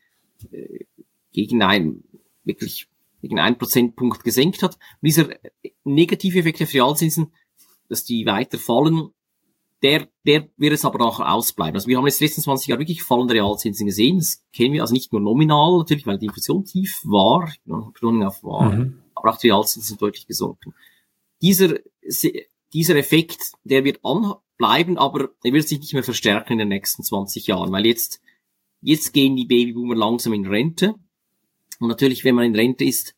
[0.51, 0.85] äh,
[1.33, 2.03] gegen ein,
[2.43, 2.87] wirklich
[3.21, 4.75] gegen einen Prozentpunkt gesenkt hat.
[4.75, 5.29] Und dieser
[5.83, 7.33] negative Effekt der Realzinsen,
[7.89, 9.09] dass die weiter fallen,
[9.83, 11.75] der, der wird es aber auch ausbleiben.
[11.75, 14.17] Also wir haben jetzt letzten 20 Jahre wirklich fallende Realzinsen gesehen.
[14.17, 18.43] Das kennen wir also nicht nur nominal natürlich, weil die Inflation tief war, Betonung auf
[18.43, 18.99] war, mhm.
[19.13, 20.73] aber auch die Realzinsen sind deutlich gesunken.
[21.41, 21.75] Dieser,
[22.73, 27.03] dieser Effekt, der wird anbleiben, aber er wird sich nicht mehr verstärken in den nächsten
[27.03, 28.21] 20 Jahren, weil jetzt,
[28.81, 30.95] jetzt gehen die Babyboomer langsam in Rente.
[31.79, 33.15] Und natürlich, wenn man in Rente ist,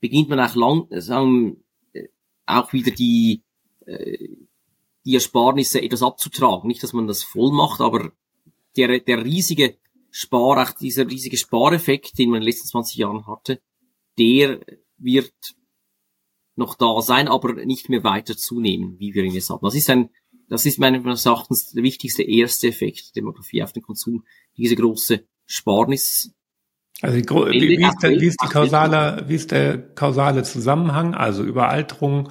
[0.00, 2.06] beginnt man auch lang, sagen, äh,
[2.46, 3.42] auch wieder die,
[3.86, 4.28] äh,
[5.06, 6.66] die Ersparnisse etwas abzutragen.
[6.66, 8.12] Nicht, dass man das voll macht, aber
[8.76, 9.76] der, der riesige
[10.10, 13.60] Spar, auch dieser riesige Spareffekt, den man in den letzten 20 Jahren hatte,
[14.18, 14.60] der
[14.98, 15.32] wird
[16.56, 19.64] noch da sein, aber nicht mehr weiter zunehmen, wie wir ihn jetzt haben.
[19.64, 20.10] Das ist ein,
[20.48, 24.24] das ist meines Erachtens der wichtigste erste Effekt der Demografie auf den Konsum,
[24.56, 26.32] diese große Sparnis.
[27.02, 31.14] Also wie, wie, ist der, wie ist die kausale, wie ist der kausale Zusammenhang?
[31.14, 32.30] Also Überalterung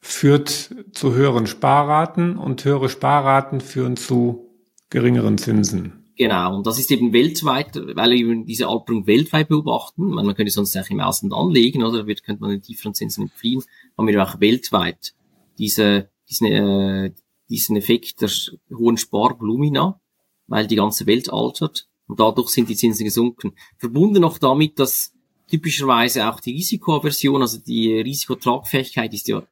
[0.00, 4.48] führt zu höheren Sparraten und höhere Sparraten führen zu
[4.88, 6.00] geringeren Zinsen.
[6.16, 10.10] Genau, und das ist eben weltweit, weil wir diese Alterung weltweit beobachten.
[10.10, 13.62] Man, könnte sonst auch im Ausland anlegen, oder wird, könnte man den tieferen Zinsen entfliehen,
[13.96, 15.14] haben wir auch weltweit
[15.56, 17.12] diese, diesen, äh,
[17.48, 18.30] diesen Effekt der
[18.76, 19.98] hohen Sparvolumina,
[20.46, 23.52] weil die ganze Welt altert und dadurch sind die Zinsen gesunken.
[23.78, 25.14] Verbunden noch damit, dass
[25.48, 29.42] typischerweise auch die Risikoaversion, also die Risikotragfähigkeit ist ja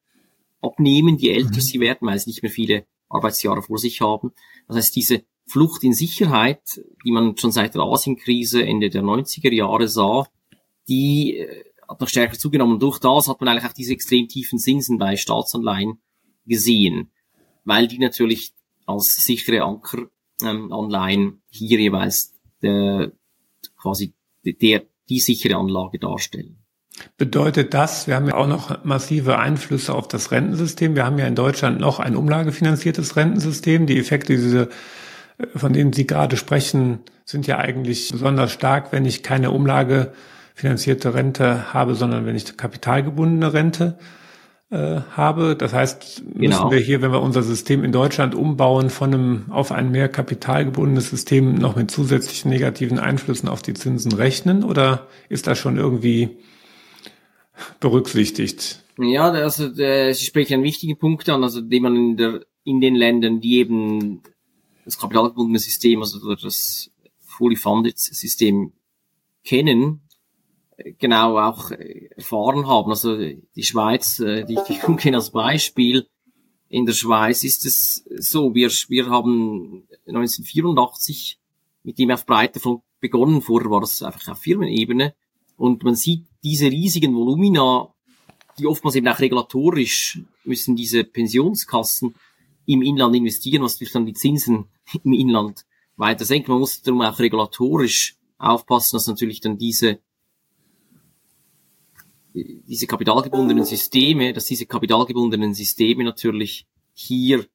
[0.61, 1.61] abnehmen, je älter mhm.
[1.61, 4.33] sie werden, weil sie nicht mehr viele Arbeitsjahre vor sich haben.
[4.66, 9.53] Das heißt, diese Flucht in Sicherheit, die man schon seit der Asienkrise Ende der 90er
[9.53, 10.27] Jahre sah,
[10.88, 12.75] die äh, hat noch stärker zugenommen.
[12.75, 16.01] Und durch das hat man eigentlich auch diese extrem tiefen Zinsen bei Staatsanleihen
[16.47, 17.11] gesehen,
[17.64, 18.53] weil die natürlich
[18.87, 23.12] als sichere Ankeranleihen ähm, hier jeweils der,
[23.77, 26.59] quasi der, die sichere Anlage darstellen.
[27.16, 30.94] Bedeutet das, wir haben ja auch noch massive Einflüsse auf das Rentensystem.
[30.94, 33.87] Wir haben ja in Deutschland noch ein umlagefinanziertes Rentensystem.
[33.87, 34.68] Die Effekte, diese,
[35.38, 41.14] äh, von denen Sie gerade sprechen, sind ja eigentlich besonders stark, wenn ich keine umlagefinanzierte
[41.14, 43.98] Rente habe, sondern wenn ich kapitalgebundene Rente
[44.70, 45.56] äh, habe.
[45.56, 46.70] Das heißt, müssen genau.
[46.70, 51.11] wir hier, wenn wir unser System in Deutschland umbauen, von einem auf ein mehr kapitalgebundenes
[51.11, 54.64] System noch mit zusätzlichen negativen Einflüssen auf die Zinsen rechnen?
[54.64, 56.38] Oder ist das schon irgendwie
[57.81, 58.85] berücksichtigt.
[58.99, 62.81] Ja, also äh, Sie sprechen einen wichtigen Punkt an, also den man in, der, in
[62.81, 64.23] den Ländern, die eben
[64.85, 66.90] das kapitalgebundene System, also das
[67.21, 68.73] fully funded System
[69.44, 70.01] kennen,
[70.99, 72.90] genau auch erfahren haben.
[72.90, 76.07] Also die Schweiz, äh, die ich kenne als Beispiel,
[76.68, 81.38] in der Schweiz ist es so, wir, wir haben 1984
[81.83, 85.14] mit dem auf breiter Front begonnen, vorher war das einfach auf Firmenebene,
[85.57, 87.92] und man sieht diese riesigen Volumina,
[88.59, 92.14] die oftmals eben auch regulatorisch müssen diese Pensionskassen
[92.66, 94.66] im Inland investieren, was durch dann die Zinsen
[95.05, 95.64] im Inland
[95.96, 96.53] weiter senken.
[96.53, 100.01] Man muss darum auch regulatorisch aufpassen, dass natürlich dann diese
[102.35, 107.46] diese kapitalgebundenen Systeme, dass diese kapitalgebundenen Systeme natürlich hier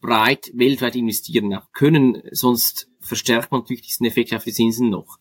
[0.00, 5.18] breit weltweit investieren können, sonst verstärkt man natürlich diesen Effekt auf die Zinsen noch.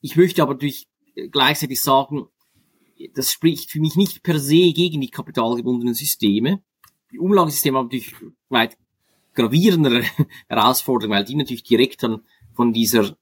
[0.00, 0.86] Ich möchte aber durch
[1.30, 2.26] gleichzeitig sagen,
[3.14, 6.62] das spricht für mich nicht per se gegen die kapitalgebundenen Systeme.
[7.12, 8.14] Die Umlagesysteme haben natürlich
[8.48, 8.76] weit
[9.34, 10.02] gravierendere
[10.48, 12.22] Herausforderungen, weil die natürlich direkt dann
[12.54, 13.16] von dieser,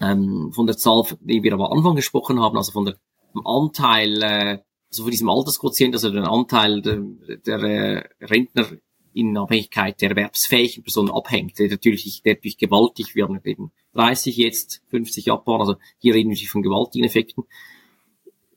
[0.00, 2.96] ähm, von der Zahl, die wir am Anfang gesprochen haben, also von der
[3.44, 4.58] Anteil, äh,
[4.90, 7.02] also von diesem Altersquotient, also den Anteil der,
[7.46, 8.66] der äh, Rentner
[9.14, 14.36] in Abhängigkeit der erwerbsfähigen Personen abhängt, der natürlich, der natürlich gewaltig, wir haben eben 30
[14.36, 17.44] jetzt, 50 abbauen, also hier reden wir von gewaltigen Effekten.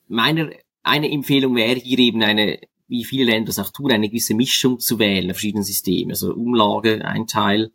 [0.07, 0.49] Meiner,
[0.83, 4.79] eine Empfehlung wäre hier eben eine, wie viele Länder das auch tun, eine gewisse Mischung
[4.79, 7.71] zu wählen, verschiedenen Systemen, also Umlage, ein Teil,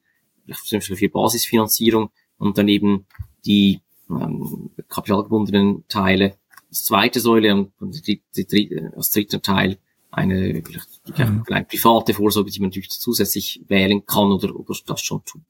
[0.64, 3.06] zum Beispiel für Basisfinanzierung und dann eben
[3.46, 6.36] die ähm, kapitalgebundenen Teile
[6.68, 9.78] als zweite Säule und, die, die, die, als dritter Teil
[10.12, 11.44] eine vielleicht, mhm.
[11.48, 15.42] eine private Vorsorge, die man natürlich zusätzlich wählen kann oder, oder das schon tut.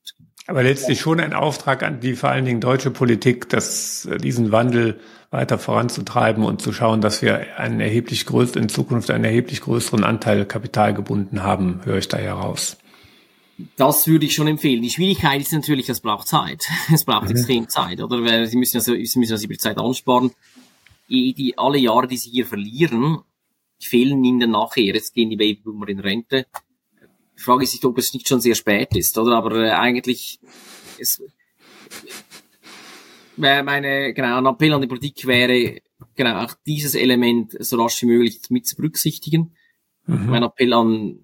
[0.46, 4.50] Aber letztlich schon ein Auftrag an die vor allen Dingen deutsche Politik, dass äh, diesen
[4.50, 4.98] Wandel
[5.30, 10.04] weiter voranzutreiben und zu schauen, dass wir einen erheblich größeren, in Zukunft einen erheblich größeren
[10.04, 12.76] Anteil Kapital gebunden haben, höre ich da heraus.
[13.76, 14.82] Das würde ich schon empfehlen.
[14.82, 16.66] Die Schwierigkeit ist natürlich, es braucht Zeit.
[16.92, 17.30] Es braucht mhm.
[17.30, 18.46] extrem Zeit, oder?
[18.46, 20.32] Sie müssen also, Sie müssen also über Zeit ansparen.
[21.08, 23.18] Die, die, alle Jahre, die Sie hier verlieren,
[23.88, 24.94] fehlen ihnen nachher.
[24.94, 26.46] Jetzt gehen die Babyboomer in Rente.
[27.36, 29.36] Die Frage ist, ob es nicht schon sehr spät ist, oder?
[29.36, 30.38] Aber äh, eigentlich,
[30.98, 31.22] es,
[33.36, 35.80] meine, genau, ein Appell an die Politik wäre,
[36.14, 39.54] genau, auch dieses Element so rasch wie möglich mit zu berücksichtigen.
[40.06, 40.26] Mhm.
[40.26, 41.18] Mein Appell an,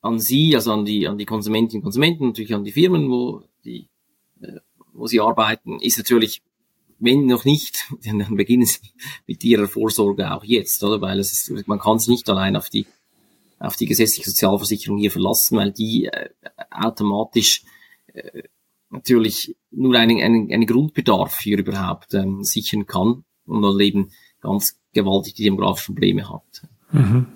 [0.00, 3.42] an Sie, also an die, an die Konsumentinnen und Konsumenten, natürlich an die Firmen, wo
[3.64, 3.88] die,
[4.40, 4.60] äh,
[4.92, 6.42] wo sie arbeiten, ist natürlich,
[7.00, 8.78] wenn noch nicht, dann beginnen Sie
[9.26, 11.00] mit Ihrer Vorsorge auch jetzt, oder?
[11.00, 12.86] Weil es ist, man kann sich nicht allein auf die,
[13.58, 16.30] auf die gesetzliche Sozialversicherung hier verlassen, weil die äh,
[16.70, 17.64] automatisch
[18.12, 18.42] äh,
[18.90, 24.10] natürlich nur einen, einen, einen Grundbedarf hier überhaupt ähm, sichern kann und dann eben
[24.40, 26.66] ganz gewaltig die demografischen Probleme hat.
[26.92, 27.26] Mhm.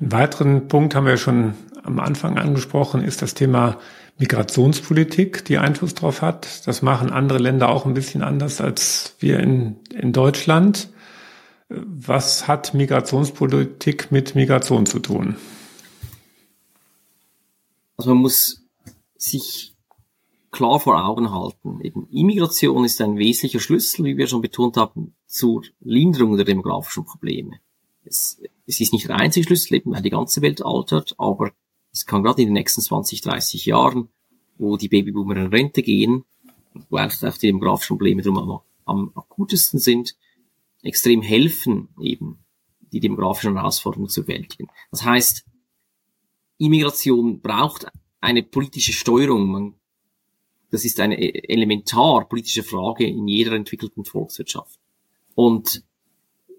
[0.00, 3.78] Einen weiteren Punkt haben wir schon am Anfang angesprochen, ist das Thema
[4.18, 6.66] Migrationspolitik, die Einfluss darauf hat.
[6.66, 10.88] Das machen andere Länder auch ein bisschen anders als wir in, in Deutschland.
[11.68, 15.36] Was hat Migrationspolitik mit Migration zu tun?
[17.96, 18.64] Also man muss
[19.16, 19.74] sich
[20.50, 21.80] klar vor Augen halten.
[21.82, 27.04] Eben Immigration ist ein wesentlicher Schlüssel, wie wir schon betont haben, zur Linderung der demografischen
[27.04, 27.58] Probleme.
[28.04, 31.50] Es, es ist nicht der einzige Schlüssel, eben weil die ganze Welt altert, aber
[31.94, 34.08] es kann gerade in den nächsten 20, 30 Jahren,
[34.58, 36.24] wo die Babyboomer in Rente gehen,
[36.90, 40.16] wo auch die demografischen Probleme drum am, am akutesten sind,
[40.82, 42.38] extrem helfen, eben
[42.92, 44.68] die demografischen Herausforderungen zu bewältigen.
[44.90, 45.44] Das heißt,
[46.58, 47.86] Immigration braucht
[48.20, 49.46] eine politische Steuerung.
[49.46, 49.74] Man
[50.70, 51.16] das ist eine
[51.48, 54.80] elementar politische Frage in jeder entwickelten Volkswirtschaft.
[55.36, 55.84] Und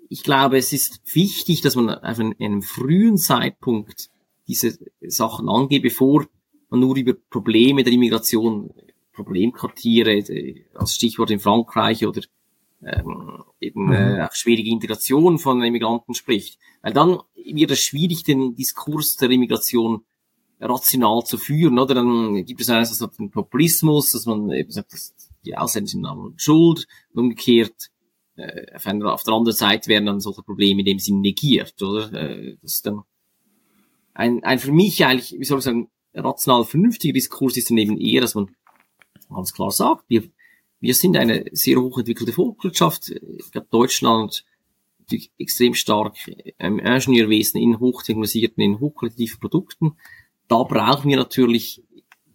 [0.07, 4.09] ich glaube, es ist wichtig, dass man auf einem frühen Zeitpunkt
[4.47, 6.25] diese Sachen angeht, bevor
[6.69, 8.71] man nur über Probleme der Immigration,
[9.13, 12.21] Problemquartiere, äh, als Stichwort in Frankreich oder
[12.83, 14.21] ähm, eben äh, mhm.
[14.21, 16.59] auch schwierige Integration von Immigranten spricht.
[16.81, 20.03] Weil dann wird es schwierig, den Diskurs der Immigration
[20.59, 21.95] rational zu führen, oder?
[21.95, 26.33] Dann gibt es einerseits den Populismus, dass man eben sagt, dass die Ausländer sind Namen
[26.37, 27.89] schuld, und umgekehrt,
[28.35, 31.81] äh, auf, einer, auf der anderen Seite werden dann solche Probleme in dem Sinn negiert,
[31.81, 32.11] oder?
[32.13, 33.03] Äh, das ist dann
[34.15, 37.99] ein, ein für mich eigentlich, wie soll ich sagen, rational vernünftiger Diskurs ist dann eben
[37.99, 38.55] eher, dass man
[39.29, 40.23] ganz klar sagt, wir,
[40.79, 44.45] wir sind eine sehr hochentwickelte Volkswirtschaft, ich glaube Deutschland
[45.37, 46.15] extrem stark
[46.57, 49.95] im Ingenieurwesen in hochtechnologisierten, in hochqualitativen Produkten
[50.47, 51.83] da brauchen wir natürlich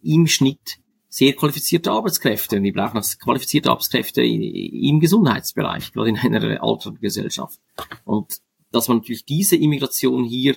[0.03, 2.57] im Schnitt sehr qualifizierte Arbeitskräfte.
[2.57, 7.59] Und wir brauchen auch qualifizierte Arbeitskräfte im Gesundheitsbereich, gerade in einer alternden Gesellschaft.
[8.05, 8.37] Und
[8.71, 10.55] dass man natürlich diese Immigration hier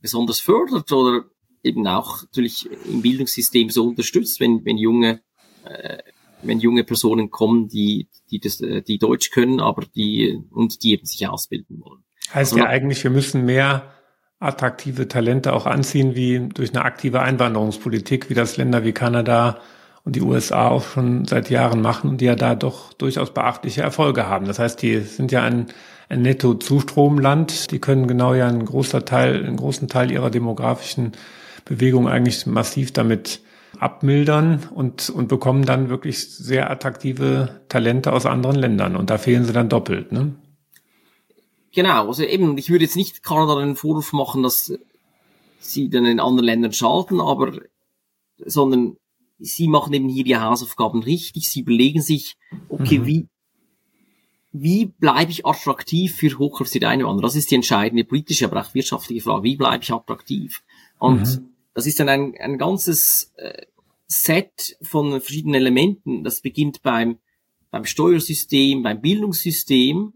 [0.00, 1.24] besonders fördert oder
[1.62, 5.20] eben auch natürlich im Bildungssystem so unterstützt, wenn, wenn junge,
[5.64, 5.98] äh,
[6.42, 10.92] wenn junge Personen kommen, die, die das, äh, die Deutsch können, aber die, und die
[10.92, 12.02] eben sich ausbilden wollen.
[12.32, 13.92] Heißt also, ja eigentlich, wir müssen mehr
[14.38, 19.60] attraktive Talente auch anziehen, wie durch eine aktive Einwanderungspolitik, wie das Länder wie Kanada
[20.04, 23.82] und die USA auch schon seit Jahren machen und die ja da doch durchaus beachtliche
[23.82, 24.46] Erfolge haben.
[24.46, 25.66] Das heißt, die sind ja ein,
[26.08, 27.70] ein Netto-Zustromland.
[27.70, 31.12] Die können genau ja einen großen Teil, einen großen Teil ihrer demografischen
[31.64, 33.42] Bewegung eigentlich massiv damit
[33.78, 38.96] abmildern und, und bekommen dann wirklich sehr attraktive Talente aus anderen Ländern.
[38.96, 40.12] Und da fehlen sie dann doppelt.
[40.12, 40.34] Ne?
[41.72, 44.72] Genau, also eben, ich würde jetzt nicht Kanada den Vorwurf machen, dass
[45.60, 47.52] sie dann in anderen Ländern schalten, aber,
[48.44, 48.96] sondern
[49.40, 52.36] sie machen eben hier die Hausaufgaben richtig, sie überlegen sich,
[52.68, 53.06] okay, mhm.
[53.06, 53.28] wie,
[54.52, 57.26] wie bleibe ich attraktiv für hochqualifizierte Einwanderer?
[57.26, 59.44] Das ist die entscheidende politische, aber auch wirtschaftliche Frage.
[59.44, 60.62] Wie bleibe ich attraktiv?
[60.98, 61.50] Und mhm.
[61.74, 63.66] das ist dann ein, ein ganzes äh,
[64.06, 66.24] Set von verschiedenen Elementen.
[66.24, 67.18] Das beginnt beim,
[67.70, 70.14] beim Steuersystem, beim Bildungssystem,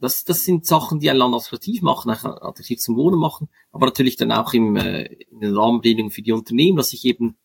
[0.00, 4.16] das, das sind Sachen, die ein Land attraktiv machen, attraktiv zum Wohnen machen, aber natürlich
[4.16, 7.36] dann auch im, äh, in den Rahmenbedingungen für die Unternehmen, dass sich eben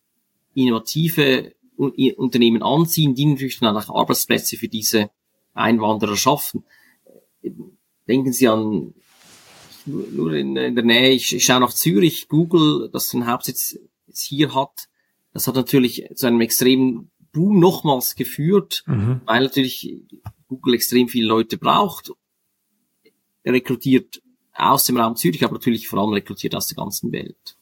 [0.54, 5.10] innovative Unternehmen anziehen, die natürlich dann auch Arbeitsplätze für diese
[5.54, 6.64] Einwanderer schaffen.
[8.08, 8.94] Denken Sie an,
[9.86, 13.80] nur in, in der Nähe, ich, ich schaue nach Zürich, Google, das den Hauptsitz
[14.14, 14.90] hier hat,
[15.34, 19.22] das hat natürlich zu einem extremen Boom nochmals geführt, mhm.
[19.26, 19.96] weil natürlich
[20.48, 22.12] Google extrem viele Leute braucht
[23.46, 24.22] rekrutiert
[24.54, 27.58] aus dem Raum Zürich, aber natürlich vor allem rekrutiert aus der ganzen Welt.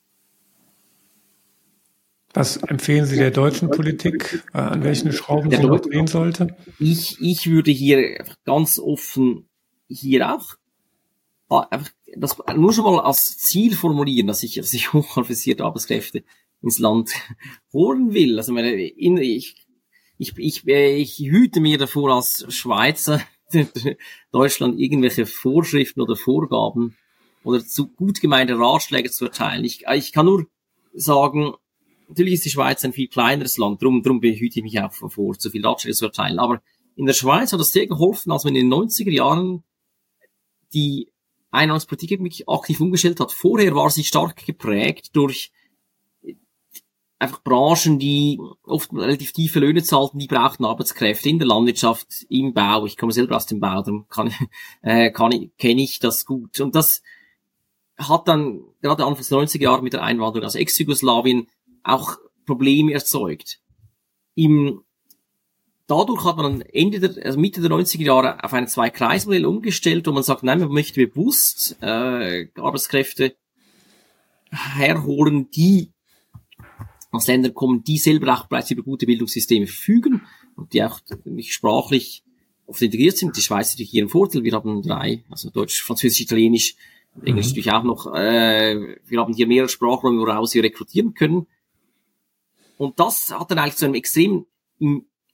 [2.34, 6.56] Was empfehlen Sie der deutschen Politik, äh, an welchen Schrauben der sie noch drehen sollte?
[6.78, 9.50] Ich, ich würde hier ganz offen
[9.88, 10.58] hier auch
[11.50, 16.24] ah, einfach das nur schon mal als Ziel formulieren, dass ich, dass ich hochqualifizierte Arbeitskräfte
[16.62, 17.12] ins Land
[17.74, 18.38] holen will.
[18.38, 19.56] Also meine, ich,
[20.18, 23.22] ich, ich, ich hüte mir davor als Schweizer
[24.32, 26.98] Deutschland irgendwelche Vorschriften oder Vorgaben
[27.44, 29.64] oder zu gut gemeinte Ratschläge zu erteilen.
[29.64, 30.48] Ich, ich kann nur
[30.94, 31.54] sagen,
[32.08, 35.38] natürlich ist die Schweiz ein viel kleineres Land, drum, drum behüte ich mich auch vor,
[35.38, 36.40] zu viel Ratschläge zu erteilen.
[36.40, 36.62] Aber
[36.96, 39.64] in der Schweiz hat es sehr geholfen, als man in den 90er Jahren
[40.74, 41.12] die
[41.52, 43.32] Einwanderungspolitik wirklich aktiv umgestellt hat.
[43.32, 45.52] Vorher war sie stark geprägt durch
[47.20, 52.54] einfach Branchen, die oft relativ tiefe Löhne zahlten, die brauchten Arbeitskräfte in der Landwirtschaft, im
[52.54, 52.86] Bau.
[52.86, 54.34] Ich komme selber aus dem Bau, darum kann,
[54.82, 56.60] äh, kann ich, kenne ich das gut.
[56.60, 57.02] Und das
[57.98, 61.48] hat dann gerade Anfangs 90er Jahre mit der Einwanderung aus Ex-Jugoslawien
[61.88, 63.60] auch Probleme erzeugt.
[64.36, 64.82] Im,
[65.88, 70.12] dadurch hat man Ende der, also Mitte der 90er Jahre auf ein Zwei-Kreis-Modell umgestellt, wo
[70.12, 73.36] man sagt, nein, man möchte bewusst äh, Arbeitskräfte
[74.52, 75.92] herholen, die
[77.12, 80.22] aus Ländern kommen, die selber auch bereits über gute Bildungssysteme verfügen
[80.56, 82.24] und die auch nicht sprachlich
[82.66, 83.36] oft integriert sind.
[83.38, 84.44] Die Schweiz hat hier einen Vorteil.
[84.44, 86.76] Wir haben drei, also Deutsch, Französisch, Italienisch,
[87.24, 87.50] Englisch mhm.
[87.50, 88.14] natürlich auch noch.
[88.14, 91.48] Äh, wir haben hier mehrere Sprachräume, woraus wir rekrutieren können.
[92.78, 94.46] Und das hat dann eigentlich zu einem extremen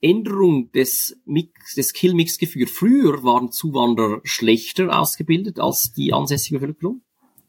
[0.01, 2.69] Änderung des Mix, des Skill-Mix geführt.
[2.69, 7.01] Früher waren Zuwanderer schlechter ausgebildet als die ansässige Bevölkerung.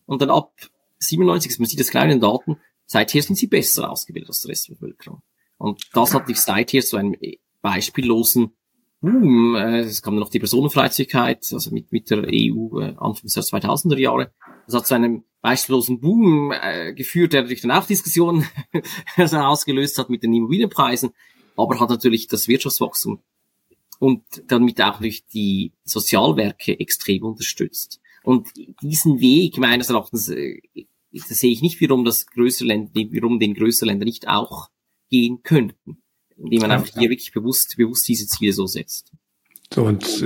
[0.06, 0.52] Und dann ab
[0.98, 4.74] 97, man sieht das kleinen Daten, Seither sind sie besser ausgebildet als der Rest der
[4.74, 5.22] Bevölkerung.
[5.56, 7.16] Und das hat dich seither zu einem
[7.62, 8.52] beispiellosen
[9.00, 9.54] Boom.
[9.54, 13.98] Äh, es kam noch die Personenfreizügigkeit, also mit, mit der EU äh, Anfang der 2000er
[13.98, 14.32] Jahre.
[14.66, 18.46] Das hat zu einem beispiellosen Boom äh, geführt, der natürlich dann auch Diskussionen
[19.18, 21.10] ausgelöst hat mit den Immobilienpreisen,
[21.54, 23.20] aber hat natürlich das Wirtschaftswachstum
[23.98, 28.00] und damit auch durch die Sozialwerke extrem unterstützt.
[28.22, 28.48] Und
[28.80, 30.62] diesen Weg meines Erachtens äh,
[31.12, 34.70] sehe ich nicht, warum das größere Länder, warum den größeren Länder nicht auch
[35.10, 35.98] gehen könnten,
[36.38, 39.12] indem man einfach hier wirklich bewusst, bewusst diese Ziele so setzt.
[39.74, 40.24] So, und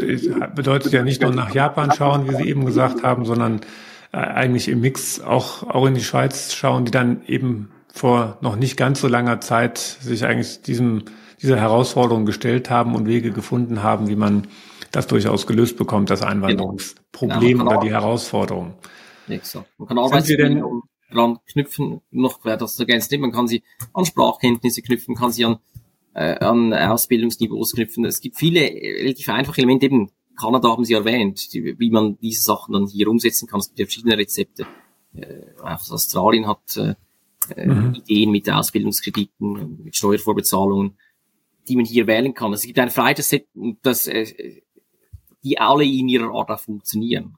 [0.55, 3.67] bedeutet ja nicht nur nach Japan schauen, wie Sie eben gesagt haben, sondern äh,
[4.13, 8.77] eigentlich im Mix auch, auch in die Schweiz schauen, die dann eben vor noch nicht
[8.77, 11.05] ganz so langer Zeit sich eigentlich diesem,
[11.43, 14.47] dieser Herausforderung gestellt haben und Wege gefunden haben, wie man
[14.93, 17.71] das durchaus gelöst bekommt, das Einwanderungsproblem genau.
[17.71, 18.75] oder die Herausforderung.
[19.29, 19.69] Exakt.
[19.79, 23.63] Man kann Arbeitsbedingungen dran knüpfen, noch wer das ergänzt nicht, man kann sie
[23.95, 25.59] an Sprachkenntnisse knüpfen, kann sie an,
[26.15, 28.05] äh, an Ausbildungsniveaus knüpfen.
[28.05, 32.43] Es gibt viele relativ einfache Elemente, eben Kanada haben Sie erwähnt, die, wie man diese
[32.43, 33.61] Sachen dann hier umsetzen kann.
[33.61, 34.67] Es gibt ja verschiedene Rezepte.
[35.15, 36.95] Äh, auch Australien hat äh,
[37.57, 37.95] äh, mhm.
[37.95, 40.97] Ideen mit Ausbildungskrediten, mit Steuervorbezahlungen,
[41.67, 42.53] die man hier wählen kann.
[42.53, 43.49] Es gibt ein breites Set,
[43.83, 44.63] das, äh,
[45.43, 47.37] die alle in ihrer Art auch funktionieren.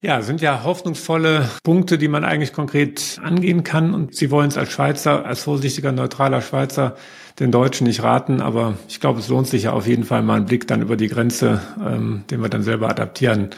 [0.00, 3.94] Ja, sind ja hoffnungsvolle Punkte, die man eigentlich konkret angehen kann.
[3.94, 6.96] Und Sie wollen es als Schweizer, als vorsichtiger, neutraler Schweizer
[7.40, 8.40] den Deutschen nicht raten.
[8.40, 10.96] Aber ich glaube, es lohnt sich ja auf jeden Fall mal einen Blick dann über
[10.96, 13.50] die Grenze, ähm, den wir dann selber adaptieren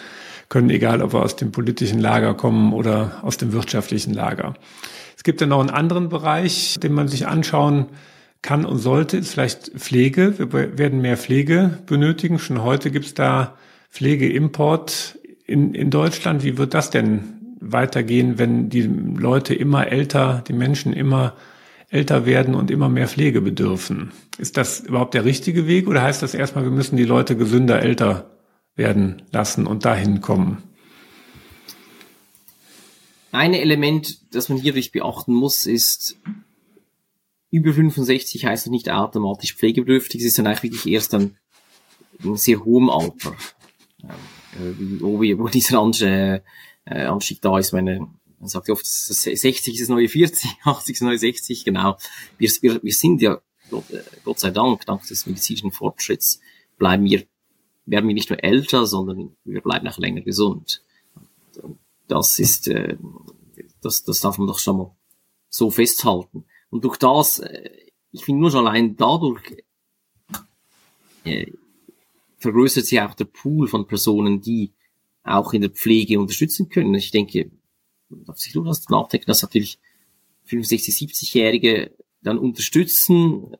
[0.49, 4.55] können, egal ob wir aus dem politischen Lager kommen oder aus dem wirtschaftlichen Lager.
[5.19, 7.89] Es gibt ja noch einen anderen Bereich, den man sich anschauen
[8.41, 10.39] kann und sollte, ist vielleicht Pflege.
[10.39, 12.39] Wir werden mehr Pflege benötigen.
[12.39, 13.59] Schon heute gibt es da
[13.91, 15.19] Pflegeimport
[15.51, 20.93] in, in Deutschland, wie wird das denn weitergehen, wenn die Leute immer älter, die Menschen
[20.93, 21.37] immer
[21.89, 24.13] älter werden und immer mehr Pflege bedürfen?
[24.39, 27.83] Ist das überhaupt der richtige Weg oder heißt das erstmal, wir müssen die Leute gesünder
[27.83, 28.31] älter
[28.77, 30.63] werden lassen und dahin kommen?
[33.33, 36.17] Ein Element, das man hier wirklich beachten muss, ist,
[37.51, 41.37] über 65 heißt es nicht automatisch pflegebedürftig, es ist dann eigentlich wirklich erst dann
[42.23, 43.35] in sehr hohem Alter
[44.55, 47.73] äh, wo, wo dieser Anstieg, äh, Anstieg da ist.
[47.73, 48.09] Meine,
[48.39, 51.97] man sagt oft, 60 ist das neue 40, 80 ist das neue 60, genau.
[52.39, 56.41] Wir, wir, wir sind ja, Gott, äh, Gott sei Dank, dank des medizinischen Fortschritts,
[56.79, 57.25] bleiben wir,
[57.87, 60.83] werden wir nicht nur älter, sondern wir bleiben auch länger gesund.
[62.09, 62.97] Das ist, äh,
[63.81, 64.97] das, das darf man doch schon mal
[65.49, 66.45] so festhalten.
[66.71, 67.71] Und durch das, äh,
[68.13, 69.65] ich finde nur schon allein dadurch,
[71.25, 71.53] äh,
[72.41, 74.73] vergrößert sich auch der Pool von Personen, die
[75.23, 76.95] auch in der Pflege unterstützen können.
[76.95, 77.51] Ich denke,
[78.09, 79.79] man darf sich durchaus nachdenken, dass natürlich
[80.47, 81.93] 65, 70-Jährige
[82.23, 83.57] dann unterstützen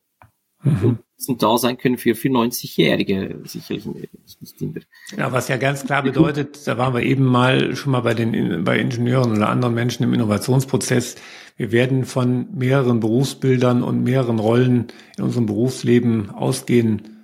[0.63, 0.99] mhm.
[1.29, 4.83] und da sein können für, für 90-Jährige sicherlich nicht in der
[5.17, 8.65] Ja, was ja ganz klar bedeutet, da waren wir eben mal schon mal bei den
[8.65, 11.17] bei Ingenieuren oder anderen Menschen im Innovationsprozess.
[11.57, 14.89] Wir werden von mehreren Berufsbildern und mehreren Rollen
[15.19, 17.20] in unserem Berufsleben ausgehen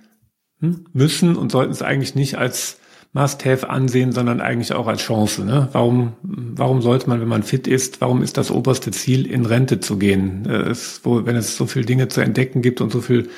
[0.59, 2.79] müssen und sollten es eigentlich nicht als
[3.13, 5.43] Must-Have ansehen, sondern eigentlich auch als Chance.
[5.43, 5.69] Ne?
[5.71, 9.79] Warum, warum sollte man, wenn man fit ist, warum ist das oberste Ziel, in Rente
[9.79, 10.45] zu gehen?
[10.47, 13.29] Äh, es, wo, wenn es so viele Dinge zu entdecken gibt und so viel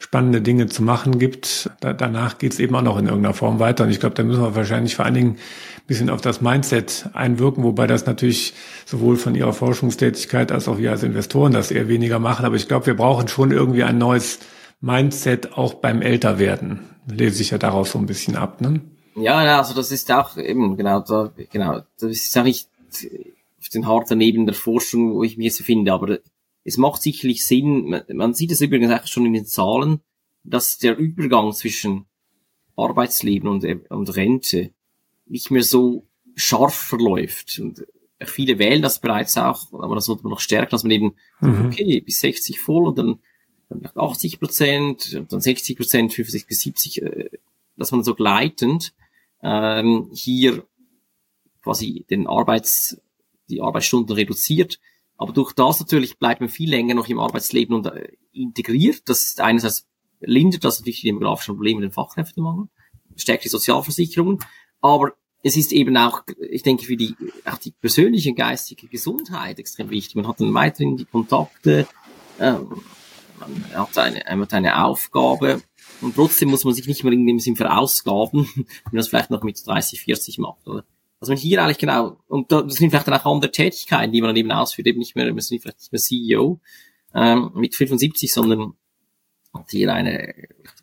[0.00, 3.58] spannende Dinge zu machen gibt, da, danach geht es eben auch noch in irgendeiner Form
[3.58, 3.84] weiter.
[3.84, 7.10] Und ich glaube, da müssen wir wahrscheinlich vor allen Dingen ein bisschen auf das Mindset
[7.14, 8.54] einwirken, wobei das natürlich
[8.86, 12.46] sowohl von Ihrer Forschungstätigkeit als auch wir als Investoren das eher weniger machen.
[12.46, 14.38] Aber ich glaube, wir brauchen schon irgendwie ein neues
[14.80, 16.80] Mindset auch beim Älterwerden.
[17.06, 18.60] Lese ich ja daraus so ein bisschen ab.
[18.60, 18.80] Ne?
[19.16, 22.68] Ja, also das ist auch eben, genau, da, genau, das ist auch nicht
[23.60, 26.18] auf den harten Ebenen der Forschung, wo ich mich jetzt finde, aber
[26.64, 30.00] es macht sicherlich Sinn, man, sieht es übrigens auch schon in den Zahlen,
[30.44, 32.06] dass der Übergang zwischen
[32.76, 34.70] Arbeitsleben und, und Rente
[35.26, 36.06] nicht mehr so
[36.36, 37.58] scharf verläuft.
[37.58, 37.84] Und
[38.20, 41.66] viele wählen das bereits auch, aber das sollte man noch stärken, dass man eben, mhm.
[41.66, 43.18] okay, bis 60 voll und dann
[43.94, 47.30] 80 Prozent, dann 60 Prozent, 50 bis 70, äh,
[47.76, 48.94] dass man so gleitend
[49.42, 50.66] ähm, hier
[51.62, 53.00] quasi den Arbeits,
[53.48, 54.80] die Arbeitsstunden reduziert.
[55.16, 59.08] Aber durch das natürlich bleibt man viel länger noch im Arbeitsleben und äh, integriert.
[59.08, 59.86] Das ist einerseits
[60.20, 62.68] lindert das natürlich die demografischen Probleme, den Fachkräftemangel,
[63.16, 64.38] stärkt die Sozialversicherungen.
[64.80, 65.12] Aber
[65.42, 67.14] es ist eben auch, ich denke, für die,
[67.44, 70.16] auch die persönliche geistige Gesundheit extrem wichtig.
[70.16, 71.86] Man hat dann weiterhin die Kontakte,
[72.40, 72.82] ähm,
[73.38, 75.62] man hat eine, man hat eine Aufgabe
[76.00, 79.30] und trotzdem muss man sich nicht mehr in dem Sinn verausgaben, wenn man das vielleicht
[79.30, 80.84] noch mit 30, 40 macht, oder?
[81.20, 84.28] Also man hier eigentlich genau, und das sind vielleicht dann auch andere Tätigkeiten, die man
[84.28, 86.60] dann eben ausführt, eben nicht mehr, man ist vielleicht nicht mehr CEO,
[87.14, 88.74] ähm, mit 75, sondern
[89.52, 90.34] hat hier eine,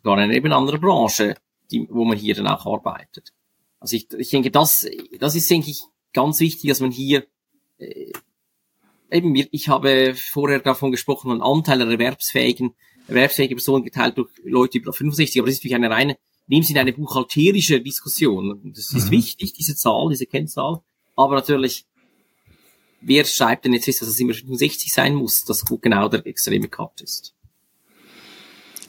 [0.02, 1.36] gar eine eben andere Branche,
[1.70, 3.32] die, wo man hier dann auch arbeitet.
[3.80, 4.86] Also ich, ich denke, das,
[5.18, 7.26] das ist, denke ich, ganz wichtig, dass man hier,
[7.78, 8.12] äh,
[9.10, 12.74] eben, ich habe vorher davon gesprochen, einen Anteil der erwerbsfähigen
[13.08, 16.78] erwerbsfähige Personen geteilt durch Leute über 65, aber das ist natürlich eine reine, nehmen Sie
[16.78, 18.72] eine buchhalterische Diskussion.
[18.74, 19.12] Das ist mhm.
[19.12, 20.80] wichtig, diese Zahl, diese Kennzahl,
[21.14, 21.86] aber natürlich,
[23.00, 26.68] wer schreibt denn jetzt fest, dass es immer 65 sein muss, dass genau der extreme
[26.68, 27.34] Cut ist?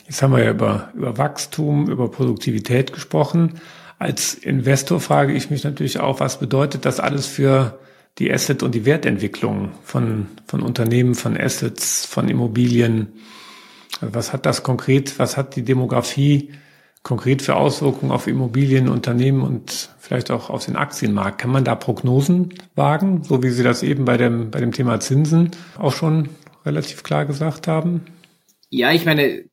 [0.06, 3.60] Jetzt haben wir ja über, über Wachstum, über Produktivität gesprochen.
[4.00, 7.78] Als Investor frage ich mich natürlich auch, was bedeutet das alles für
[8.20, 13.14] die Asset- und die Wertentwicklung von, von Unternehmen, von Assets, von Immobilien?
[14.02, 16.52] Was hat das konkret, was hat die Demografie
[17.04, 21.40] konkret für Auswirkungen auf Immobilien, Unternehmen und vielleicht auch auf den Aktienmarkt?
[21.40, 25.00] Kann man da Prognosen wagen, so wie Sie das eben bei dem, bei dem Thema
[25.00, 26.30] Zinsen auch schon
[26.66, 28.02] relativ klar gesagt haben?
[28.70, 29.46] Ja, ich meine,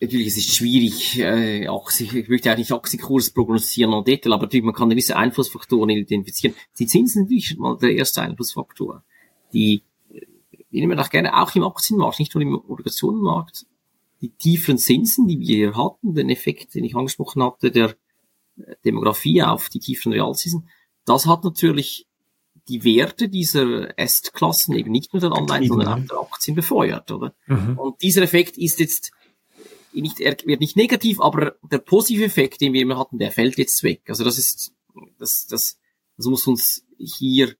[0.00, 4.64] natürlich es ist schwierig, äh, Aktien, ich möchte eigentlich Aktienkurs prognostizieren und Detail, aber natürlich,
[4.64, 6.54] man kann gewisse Einflussfaktoren identifizieren.
[6.78, 9.02] Die Zinsen sind natürlich mal der erste Einflussfaktor.
[9.52, 13.66] Die, ich nehme auch gerne auch im Aktienmarkt, nicht nur im Obligationenmarkt,
[14.20, 17.94] die tiefen Zinsen, die wir hier hatten, den Effekt, den ich angesprochen hatte, der
[18.84, 20.68] Demografie auf die tiefen Realzinsen,
[21.04, 22.06] das hat natürlich
[22.68, 27.34] die Werte dieser Est-Klassen eben nicht nur der Anleihen, sondern auch der Aktien befeuert, oder?
[27.46, 27.78] Mhm.
[27.78, 29.12] Und dieser Effekt ist jetzt
[30.02, 33.58] nicht, er wird nicht negativ, aber der positive Effekt, den wir immer hatten, der fällt
[33.58, 34.02] jetzt weg.
[34.08, 34.72] Also das ist,
[35.18, 35.78] das, das,
[36.16, 37.54] das muss uns hier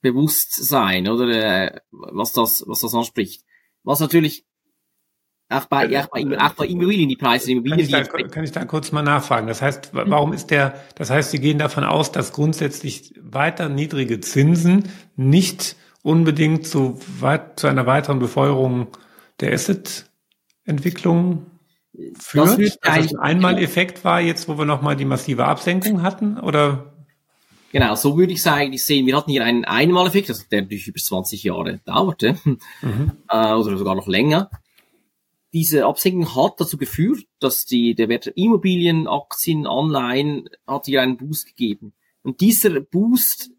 [0.00, 3.44] bewusst sein, oder, äh, was das, was das anspricht.
[3.82, 4.44] Was natürlich
[5.50, 7.90] auch bei, auch bei, auch bei Immobilien, die Preise Immobilien.
[7.90, 9.46] Kann ich, da, kann ich da kurz mal nachfragen?
[9.46, 14.20] Das heißt, warum ist der, das heißt, Sie gehen davon aus, dass grundsätzlich weiter niedrige
[14.20, 18.88] Zinsen nicht unbedingt zu, weit, zu einer weiteren Befeuerung
[19.40, 19.52] der
[20.68, 21.46] Asset-Entwicklung
[22.18, 22.46] führt?
[22.46, 26.38] Das es ein Einmaleffekt war, jetzt wo wir nochmal die massive Absenkung hatten?
[26.38, 26.94] Oder?
[27.72, 29.06] Genau, so würde ich es eigentlich sehen.
[29.06, 33.12] Wir hatten hier einen Einmaleffekt, also der natürlich über 20 Jahre dauerte, mhm.
[33.28, 34.50] äh, oder sogar noch länger
[35.52, 41.02] diese Absenkung hat dazu geführt, dass die, der Wert der Immobilien, Aktien, Anleihen hat hier
[41.02, 41.94] einen Boost gegeben.
[42.22, 43.50] Und dieser Boost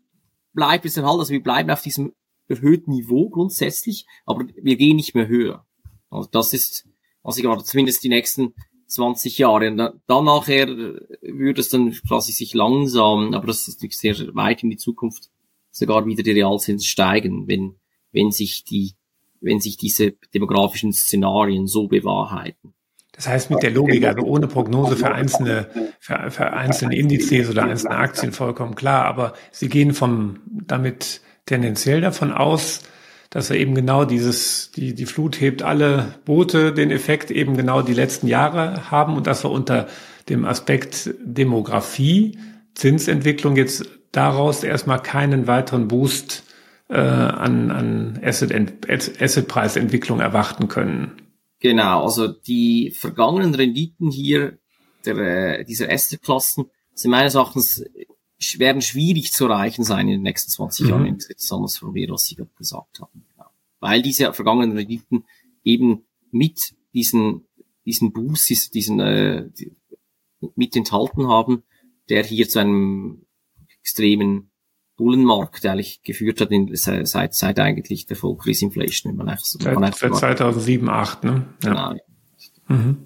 [0.54, 2.14] bleibt bis halt, also wir bleiben auf diesem
[2.48, 5.66] erhöhten Niveau grundsätzlich, aber wir gehen nicht mehr höher.
[6.10, 6.88] Also das ist,
[7.24, 8.54] was ich gerade zumindest die nächsten
[8.88, 9.70] 20 Jahre.
[9.70, 14.70] Und dann nachher würde es dann quasi sich langsam, aber das ist sehr weit in
[14.70, 15.30] die Zukunft,
[15.72, 17.76] sogar wieder die Realzinsen steigen, wenn,
[18.12, 18.94] wenn sich die
[19.42, 22.74] wenn sich diese demografischen Szenarien so bewahrheiten.
[23.14, 27.64] Das heißt mit der Logik, also ohne Prognose für einzelne, für, für einzelne Indizes oder
[27.64, 32.84] einzelne Aktien vollkommen klar, aber Sie gehen vom, damit tendenziell davon aus,
[33.30, 37.82] dass er eben genau dieses, die, die Flut hebt alle Boote, den Effekt eben genau
[37.82, 39.88] die letzten Jahre haben und dass wir unter
[40.30, 42.38] dem Aspekt Demografie,
[42.74, 46.44] Zinsentwicklung jetzt daraus erstmal keinen weiteren Boost
[46.90, 51.22] äh, an, an Asset-Preisentwicklung Asset erwarten können.
[51.60, 54.58] Genau, also die vergangenen Renditen hier
[55.06, 55.18] der,
[55.60, 57.84] äh, dieser Asset-Klassen sind meines Erachtens
[58.58, 60.90] werden schwierig zu erreichen sein in den nächsten 20 mhm.
[60.90, 61.04] Jahren,
[61.92, 63.26] mir, was Sie gerade gesagt haben.
[63.38, 63.50] Ja.
[63.80, 65.26] Weil diese vergangenen Renditen
[65.64, 67.46] eben mit diesen,
[67.86, 69.50] diesen Boost, diesen, äh,
[70.56, 71.64] mit enthalten haben,
[72.08, 73.26] der hier zu einem
[73.82, 74.52] extremen
[74.96, 79.16] Bullenmarkt eigentlich geführt hat in, seit, seit eigentlich der Vollkrisinflation.
[79.16, 81.48] Man so, seit, man seit 2007, 2008, ne?
[81.64, 81.70] Ja.
[81.70, 81.94] Genau.
[81.94, 82.76] Ja.
[82.76, 83.06] Mhm.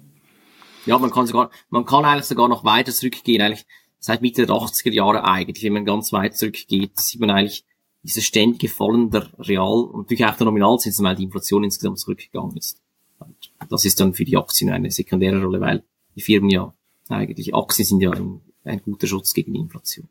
[0.86, 3.66] ja, man kann sogar, man kann eigentlich sogar noch weiter zurückgehen, eigentlich
[4.04, 7.64] seit Mitte der 80er Jahre eigentlich, wenn man ganz weit zurückgeht, sieht man eigentlich
[8.02, 12.54] diese ständige Fallen der Real- und natürlich auch der Nominalzinsen, weil die Inflation insgesamt zurückgegangen
[12.58, 12.82] ist.
[13.18, 13.34] Und
[13.70, 15.84] das ist dann für die Aktien eine sekundäre Rolle, weil
[16.14, 16.74] die Firmen ja
[17.08, 20.06] eigentlich, Aktien sind ja ein, ein guter Schutz gegen die Inflation.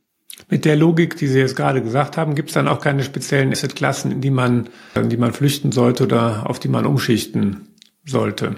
[0.50, 3.52] Mit der Logik, die Sie jetzt gerade gesagt haben, gibt es dann auch keine speziellen
[3.52, 7.68] Assetklassen, in die man, in die man flüchten sollte oder auf die man umschichten
[8.06, 8.56] sollte?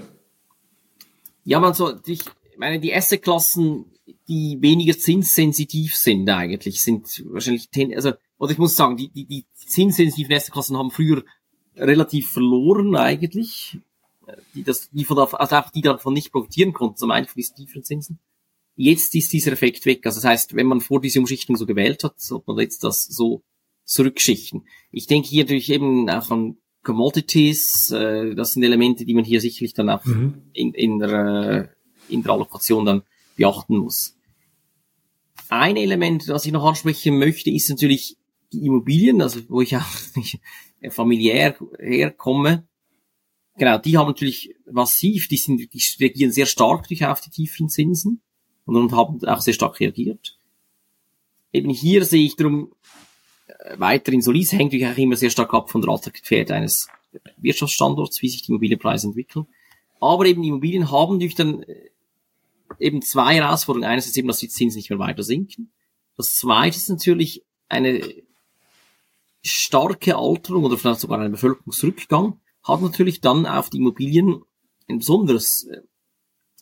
[1.44, 2.24] Ja, also ich
[2.58, 3.92] meine, die Assetklassen
[4.28, 9.46] die weniger zinssensitiv sind eigentlich, sind wahrscheinlich, also, oder ich muss sagen, die, die, die
[9.54, 11.24] zinssensitiven Assetklassen haben früher
[11.76, 13.78] relativ verloren eigentlich,
[14.54, 17.56] die das, die von, also auch die davon nicht profitieren konnten, zum einen von diesen
[17.56, 18.20] tieferen Zinsen.
[18.76, 20.06] Jetzt ist dieser Effekt weg.
[20.06, 23.06] Also das heißt, wenn man vor diese Umschichtung so gewählt hat, sollte man jetzt das
[23.06, 23.42] so
[23.86, 24.68] zurückschichten.
[24.92, 29.42] Ich denke hier natürlich eben auch an Commodities, äh, das sind Elemente, die man hier
[29.42, 30.44] sicherlich dann auch mhm.
[30.54, 31.70] in, in, der,
[32.10, 33.04] in der Allokation dann
[33.36, 34.18] beachten muss.
[35.50, 38.18] Ein Element, das ich noch ansprechen möchte, ist natürlich
[38.52, 39.86] die Immobilien, also wo ich auch
[40.90, 42.68] familiär herkomme.
[43.58, 47.70] Genau, die haben natürlich massiv, die sind, die reagieren sehr stark durch auf die tiefen
[47.70, 48.22] Zinsen
[48.66, 50.38] und haben auch sehr stark reagiert.
[51.54, 52.74] Eben hier sehe ich darum
[53.48, 56.90] äh, weiter in Solis hängt natürlich auch immer sehr stark ab von der Attraktivität eines
[57.38, 59.48] Wirtschaftsstandorts, wie sich die Immobilienpreise entwickeln.
[60.02, 61.92] Aber eben Immobilien haben durch dann äh,
[62.80, 63.90] eben zwei Herausforderungen.
[63.90, 65.72] Eines ist eben, dass die Zinsen nicht mehr weiter sinken.
[66.18, 68.02] Das zweite ist natürlich eine
[69.44, 74.42] starke Alterung oder vielleicht sogar ein Bevölkerungsrückgang hat natürlich dann auf die Immobilien
[74.88, 75.68] ein besonderes,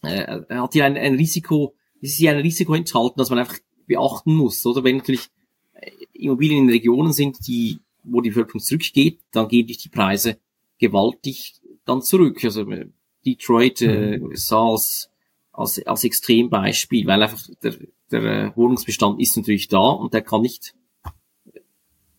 [0.04, 3.58] äh, äh, hat hier ein, ein Risiko, ist hier ein Risiko enthalten, das man einfach
[3.88, 4.84] beachten muss, oder?
[4.84, 5.30] Wenn natürlich
[5.74, 10.38] äh, Immobilien in Regionen sind, die, wo die Bevölkerung zurückgeht, dann gehen durch die Preise
[10.78, 12.44] gewaltig dann zurück.
[12.44, 12.88] Also äh,
[13.26, 14.36] Detroit, äh, mhm.
[14.36, 15.10] SARS,
[15.54, 17.76] als, als Extrembeispiel, weil einfach der,
[18.12, 20.74] der äh, Wohnungsbestand ist natürlich da und der kann nicht,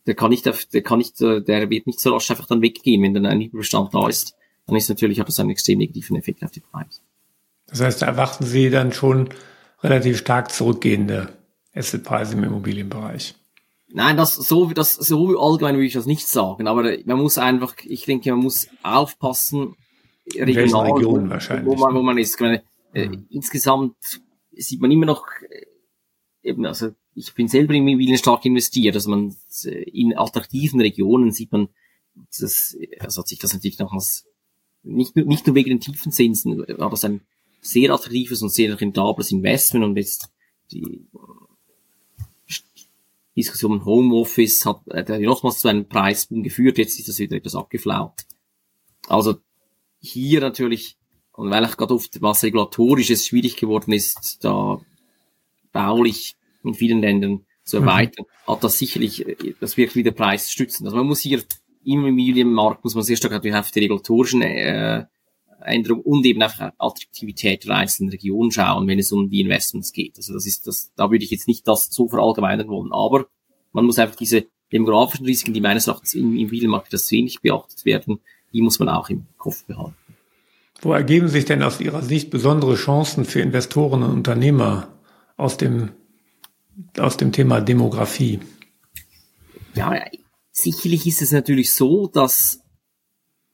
[0.07, 3.03] der kann nicht, der kann nicht, äh, der wird nicht so rasch einfach dann weggehen,
[3.03, 4.35] wenn dann ein Überbestand da ist.
[4.67, 7.01] Dann ist natürlich, hat das einen extrem negativen Effekt auf die Preise.
[7.67, 9.29] Das heißt, da erwarten Sie dann schon
[9.83, 11.37] relativ stark zurückgehende
[11.75, 13.35] Assetpreise im Immobilienbereich.
[13.89, 17.75] Nein, das so das so allgemein würde ich das nicht sagen, aber man muss einfach,
[17.85, 19.77] ich denke, man muss aufpassen,
[20.35, 21.67] regional, wahrscheinlich.
[21.67, 22.41] wo man, wo man ist.
[22.41, 22.63] Meine, äh,
[22.95, 23.27] mhm.
[23.31, 24.23] insgesamt
[24.53, 25.67] sieht man immer noch äh,
[26.49, 31.33] eben, also ich bin selber in Immobilien stark investiert, also man äh, in attraktiven Regionen
[31.33, 31.69] sieht man,
[32.39, 34.27] das, also hat sich das natürlich nochmals
[34.83, 37.23] nicht nur, nicht nur wegen den tiefen Zinsen, war das ein
[37.61, 40.31] sehr attraktives und sehr rentables Investment und jetzt
[40.71, 41.07] die
[43.37, 48.27] Diskussion Homeoffice hat, hat nochmals zu einem Preisboom geführt, jetzt ist das wieder etwas abgeflaut.
[49.09, 49.37] Also
[50.01, 50.97] hier natürlich
[51.37, 54.81] und weil ich gerade oft was regulatorisch schwierig geworden ist, da
[55.73, 57.89] baulich in vielen Ländern zu mhm.
[57.89, 58.53] erweitern, mhm.
[58.53, 60.87] hat das sicherlich, äh, das wirkt wieder preisstützend.
[60.87, 61.43] Also man muss hier
[61.85, 65.05] im Immobilienmarkt muss man sehr stark natürlich auf die regulatorischen äh,
[65.61, 70.17] Änderungen und eben auf Attraktivität der einzelnen Regionen schauen, wenn es um die Investments geht.
[70.17, 73.27] Also das ist das, da würde ich jetzt nicht das so verallgemeinern wollen, aber
[73.73, 78.21] man muss einfach diese demografischen Risiken, die meines Erachtens im Immobilienmarkt das wenig beachtet werden,
[78.53, 79.97] die muss man auch im Kopf behalten.
[80.85, 85.01] Wo ergeben sich denn aus Ihrer Sicht besondere Chancen für Investoren und Unternehmer
[85.39, 85.93] aus dem,
[86.99, 88.41] aus dem Thema Demografie?
[89.75, 90.05] Ja,
[90.51, 92.61] sicherlich ist es natürlich so, dass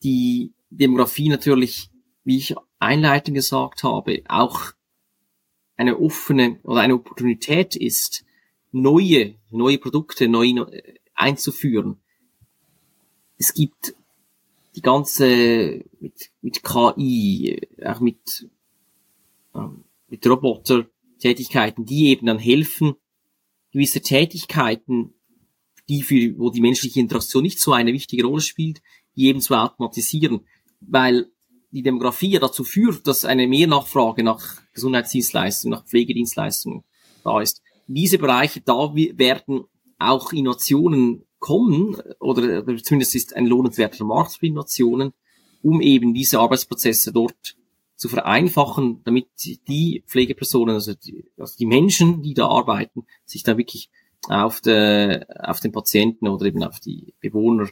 [0.03, 1.91] die Demografie natürlich,
[2.25, 4.73] wie ich einleitend gesagt habe, auch
[5.77, 8.25] eine offene oder eine Opportunität ist,
[8.73, 10.53] neue, neue Produkte neu
[11.15, 12.03] einzuführen.
[13.39, 13.95] Es gibt
[14.81, 18.49] die ganze mit, mit KI, auch mit,
[19.55, 22.95] ähm, mit Roboter-Tätigkeiten, die eben dann helfen,
[23.73, 25.13] gewisse Tätigkeiten,
[25.91, 28.81] die für, wo die menschliche Interaktion nicht so eine wichtige Rolle spielt,
[29.17, 30.47] die eben zu automatisieren,
[30.81, 31.31] weil
[31.73, 36.85] die Demografie dazu führt, dass eine Mehrnachfrage nach Gesundheitsdienstleistungen, nach Pflegedienstleistungen
[37.23, 37.61] da ist.
[37.87, 39.65] Diese Bereiche, da werden
[39.99, 45.13] auch Innovationen kommen, oder, zumindest ist ein lohnenswerter Markt für Innovationen,
[45.63, 47.57] um eben diese Arbeitsprozesse dort
[47.97, 49.27] zu vereinfachen, damit
[49.69, 53.91] die Pflegepersonen, also die, also die Menschen, die da arbeiten, sich da wirklich
[54.29, 57.69] auf, de, auf den Patienten oder eben auf die Bewohner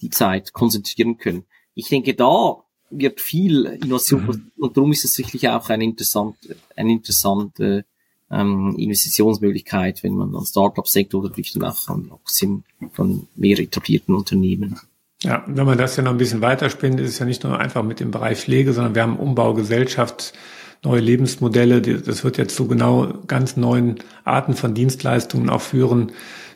[0.00, 1.44] die Zeit konzentrieren können.
[1.74, 4.52] Ich denke, da wird viel Innovation mhm.
[4.56, 7.84] und darum ist es wirklich auch eine interessante, eine interessante
[8.30, 14.78] ähm, Investitionsmöglichkeit, wenn man an Startup-Sektor oder vielleicht auch an Aktien von mehr etablierten Unternehmen.
[15.22, 17.82] Ja, wenn man das ja noch ein bisschen weiterspinnt, ist es ja nicht nur einfach
[17.82, 20.32] mit dem Bereich Pflege, sondern wir haben Umbau, Gesellschaft,
[20.84, 21.80] neue Lebensmodelle.
[21.80, 26.12] Das wird jetzt zu genau ganz neuen Arten von Dienstleistungen auch führen,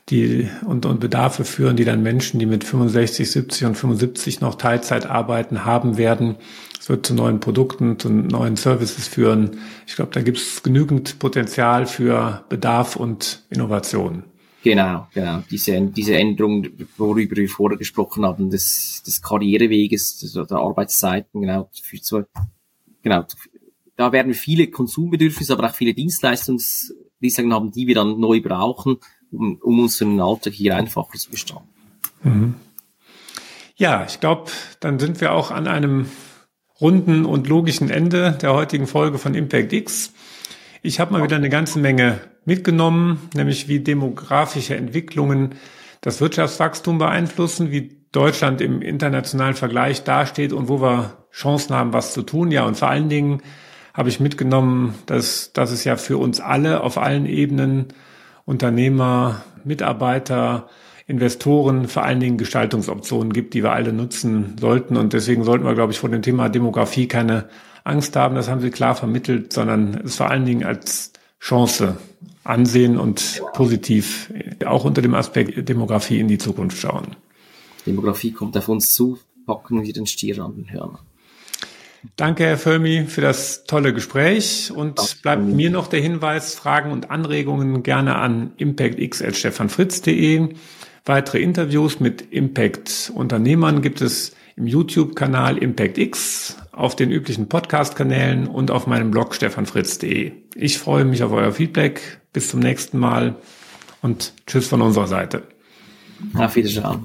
[0.09, 4.57] die und, und Bedarfe führen, die dann Menschen, die mit 65, 70 und 75 noch
[4.57, 6.37] Teilzeit arbeiten, haben werden.
[6.79, 9.59] Es wird zu neuen Produkten, zu neuen Services führen.
[9.87, 14.25] Ich glaube, da gibt es genügend Potenzial für Bedarf und Innovation.
[14.65, 15.43] Genau, genau.
[15.51, 21.99] Diese, diese Änderung, worüber wir vorher gesprochen haben, des, des Karriereweges, der Arbeitszeiten, genau, für
[22.01, 22.23] so,
[23.03, 23.25] genau,
[23.97, 28.99] da werden wir viele Konsumbedürfnisse, aber auch viele Dienstleistungsrisiken haben, die wir dann neu brauchen,
[29.33, 31.69] um, um unseren Alltag hier einfacher zu gestalten.
[32.23, 32.55] Mhm.
[33.77, 36.07] Ja, ich glaube, dann sind wir auch an einem
[36.81, 40.13] runden und logischen Ende der heutigen Folge von Impact X.
[40.83, 45.55] Ich habe mal wieder eine ganze Menge mitgenommen, nämlich wie demografische Entwicklungen
[46.01, 52.13] das Wirtschaftswachstum beeinflussen, wie Deutschland im internationalen Vergleich dasteht und wo wir Chancen haben, was
[52.13, 52.51] zu tun.
[52.51, 53.43] Ja, und vor allen Dingen
[53.95, 57.89] habe ich mitgenommen, dass, dass es ja für uns alle auf allen Ebenen,
[58.45, 60.69] Unternehmer, Mitarbeiter,
[61.07, 64.97] Investoren vor allen Dingen Gestaltungsoptionen gibt, die wir alle nutzen sollten.
[64.97, 67.49] Und deswegen sollten wir, glaube ich, vor dem Thema Demografie keine
[67.85, 71.97] Angst haben, das haben Sie klar vermittelt, sondern es vor allen Dingen als Chance
[72.45, 74.33] ansehen und positiv
[74.65, 77.17] auch unter dem Aspekt Demografie in die Zukunft schauen.
[77.87, 81.01] Demografie kommt auf uns zu, packen wir den Stier an den Hörner.
[82.17, 84.73] Danke, Herr Völmi, für das tolle Gespräch.
[84.75, 90.55] Und bleibt mir noch der Hinweis, Fragen und Anregungen gerne an impactx.stefanfritz.de.
[91.05, 98.87] Weitere Interviews mit Impact-Unternehmern gibt es im YouTube-Kanal ImpactX, auf den üblichen Podcast-Kanälen und auf
[98.87, 100.33] meinem Blog stefanfritz.de.
[100.55, 102.21] Ich freue mich auf euer Feedback.
[102.33, 103.37] Bis zum nächsten Mal
[104.01, 105.43] und tschüss von unserer Seite.
[106.35, 107.05] Auf Wiedersehen.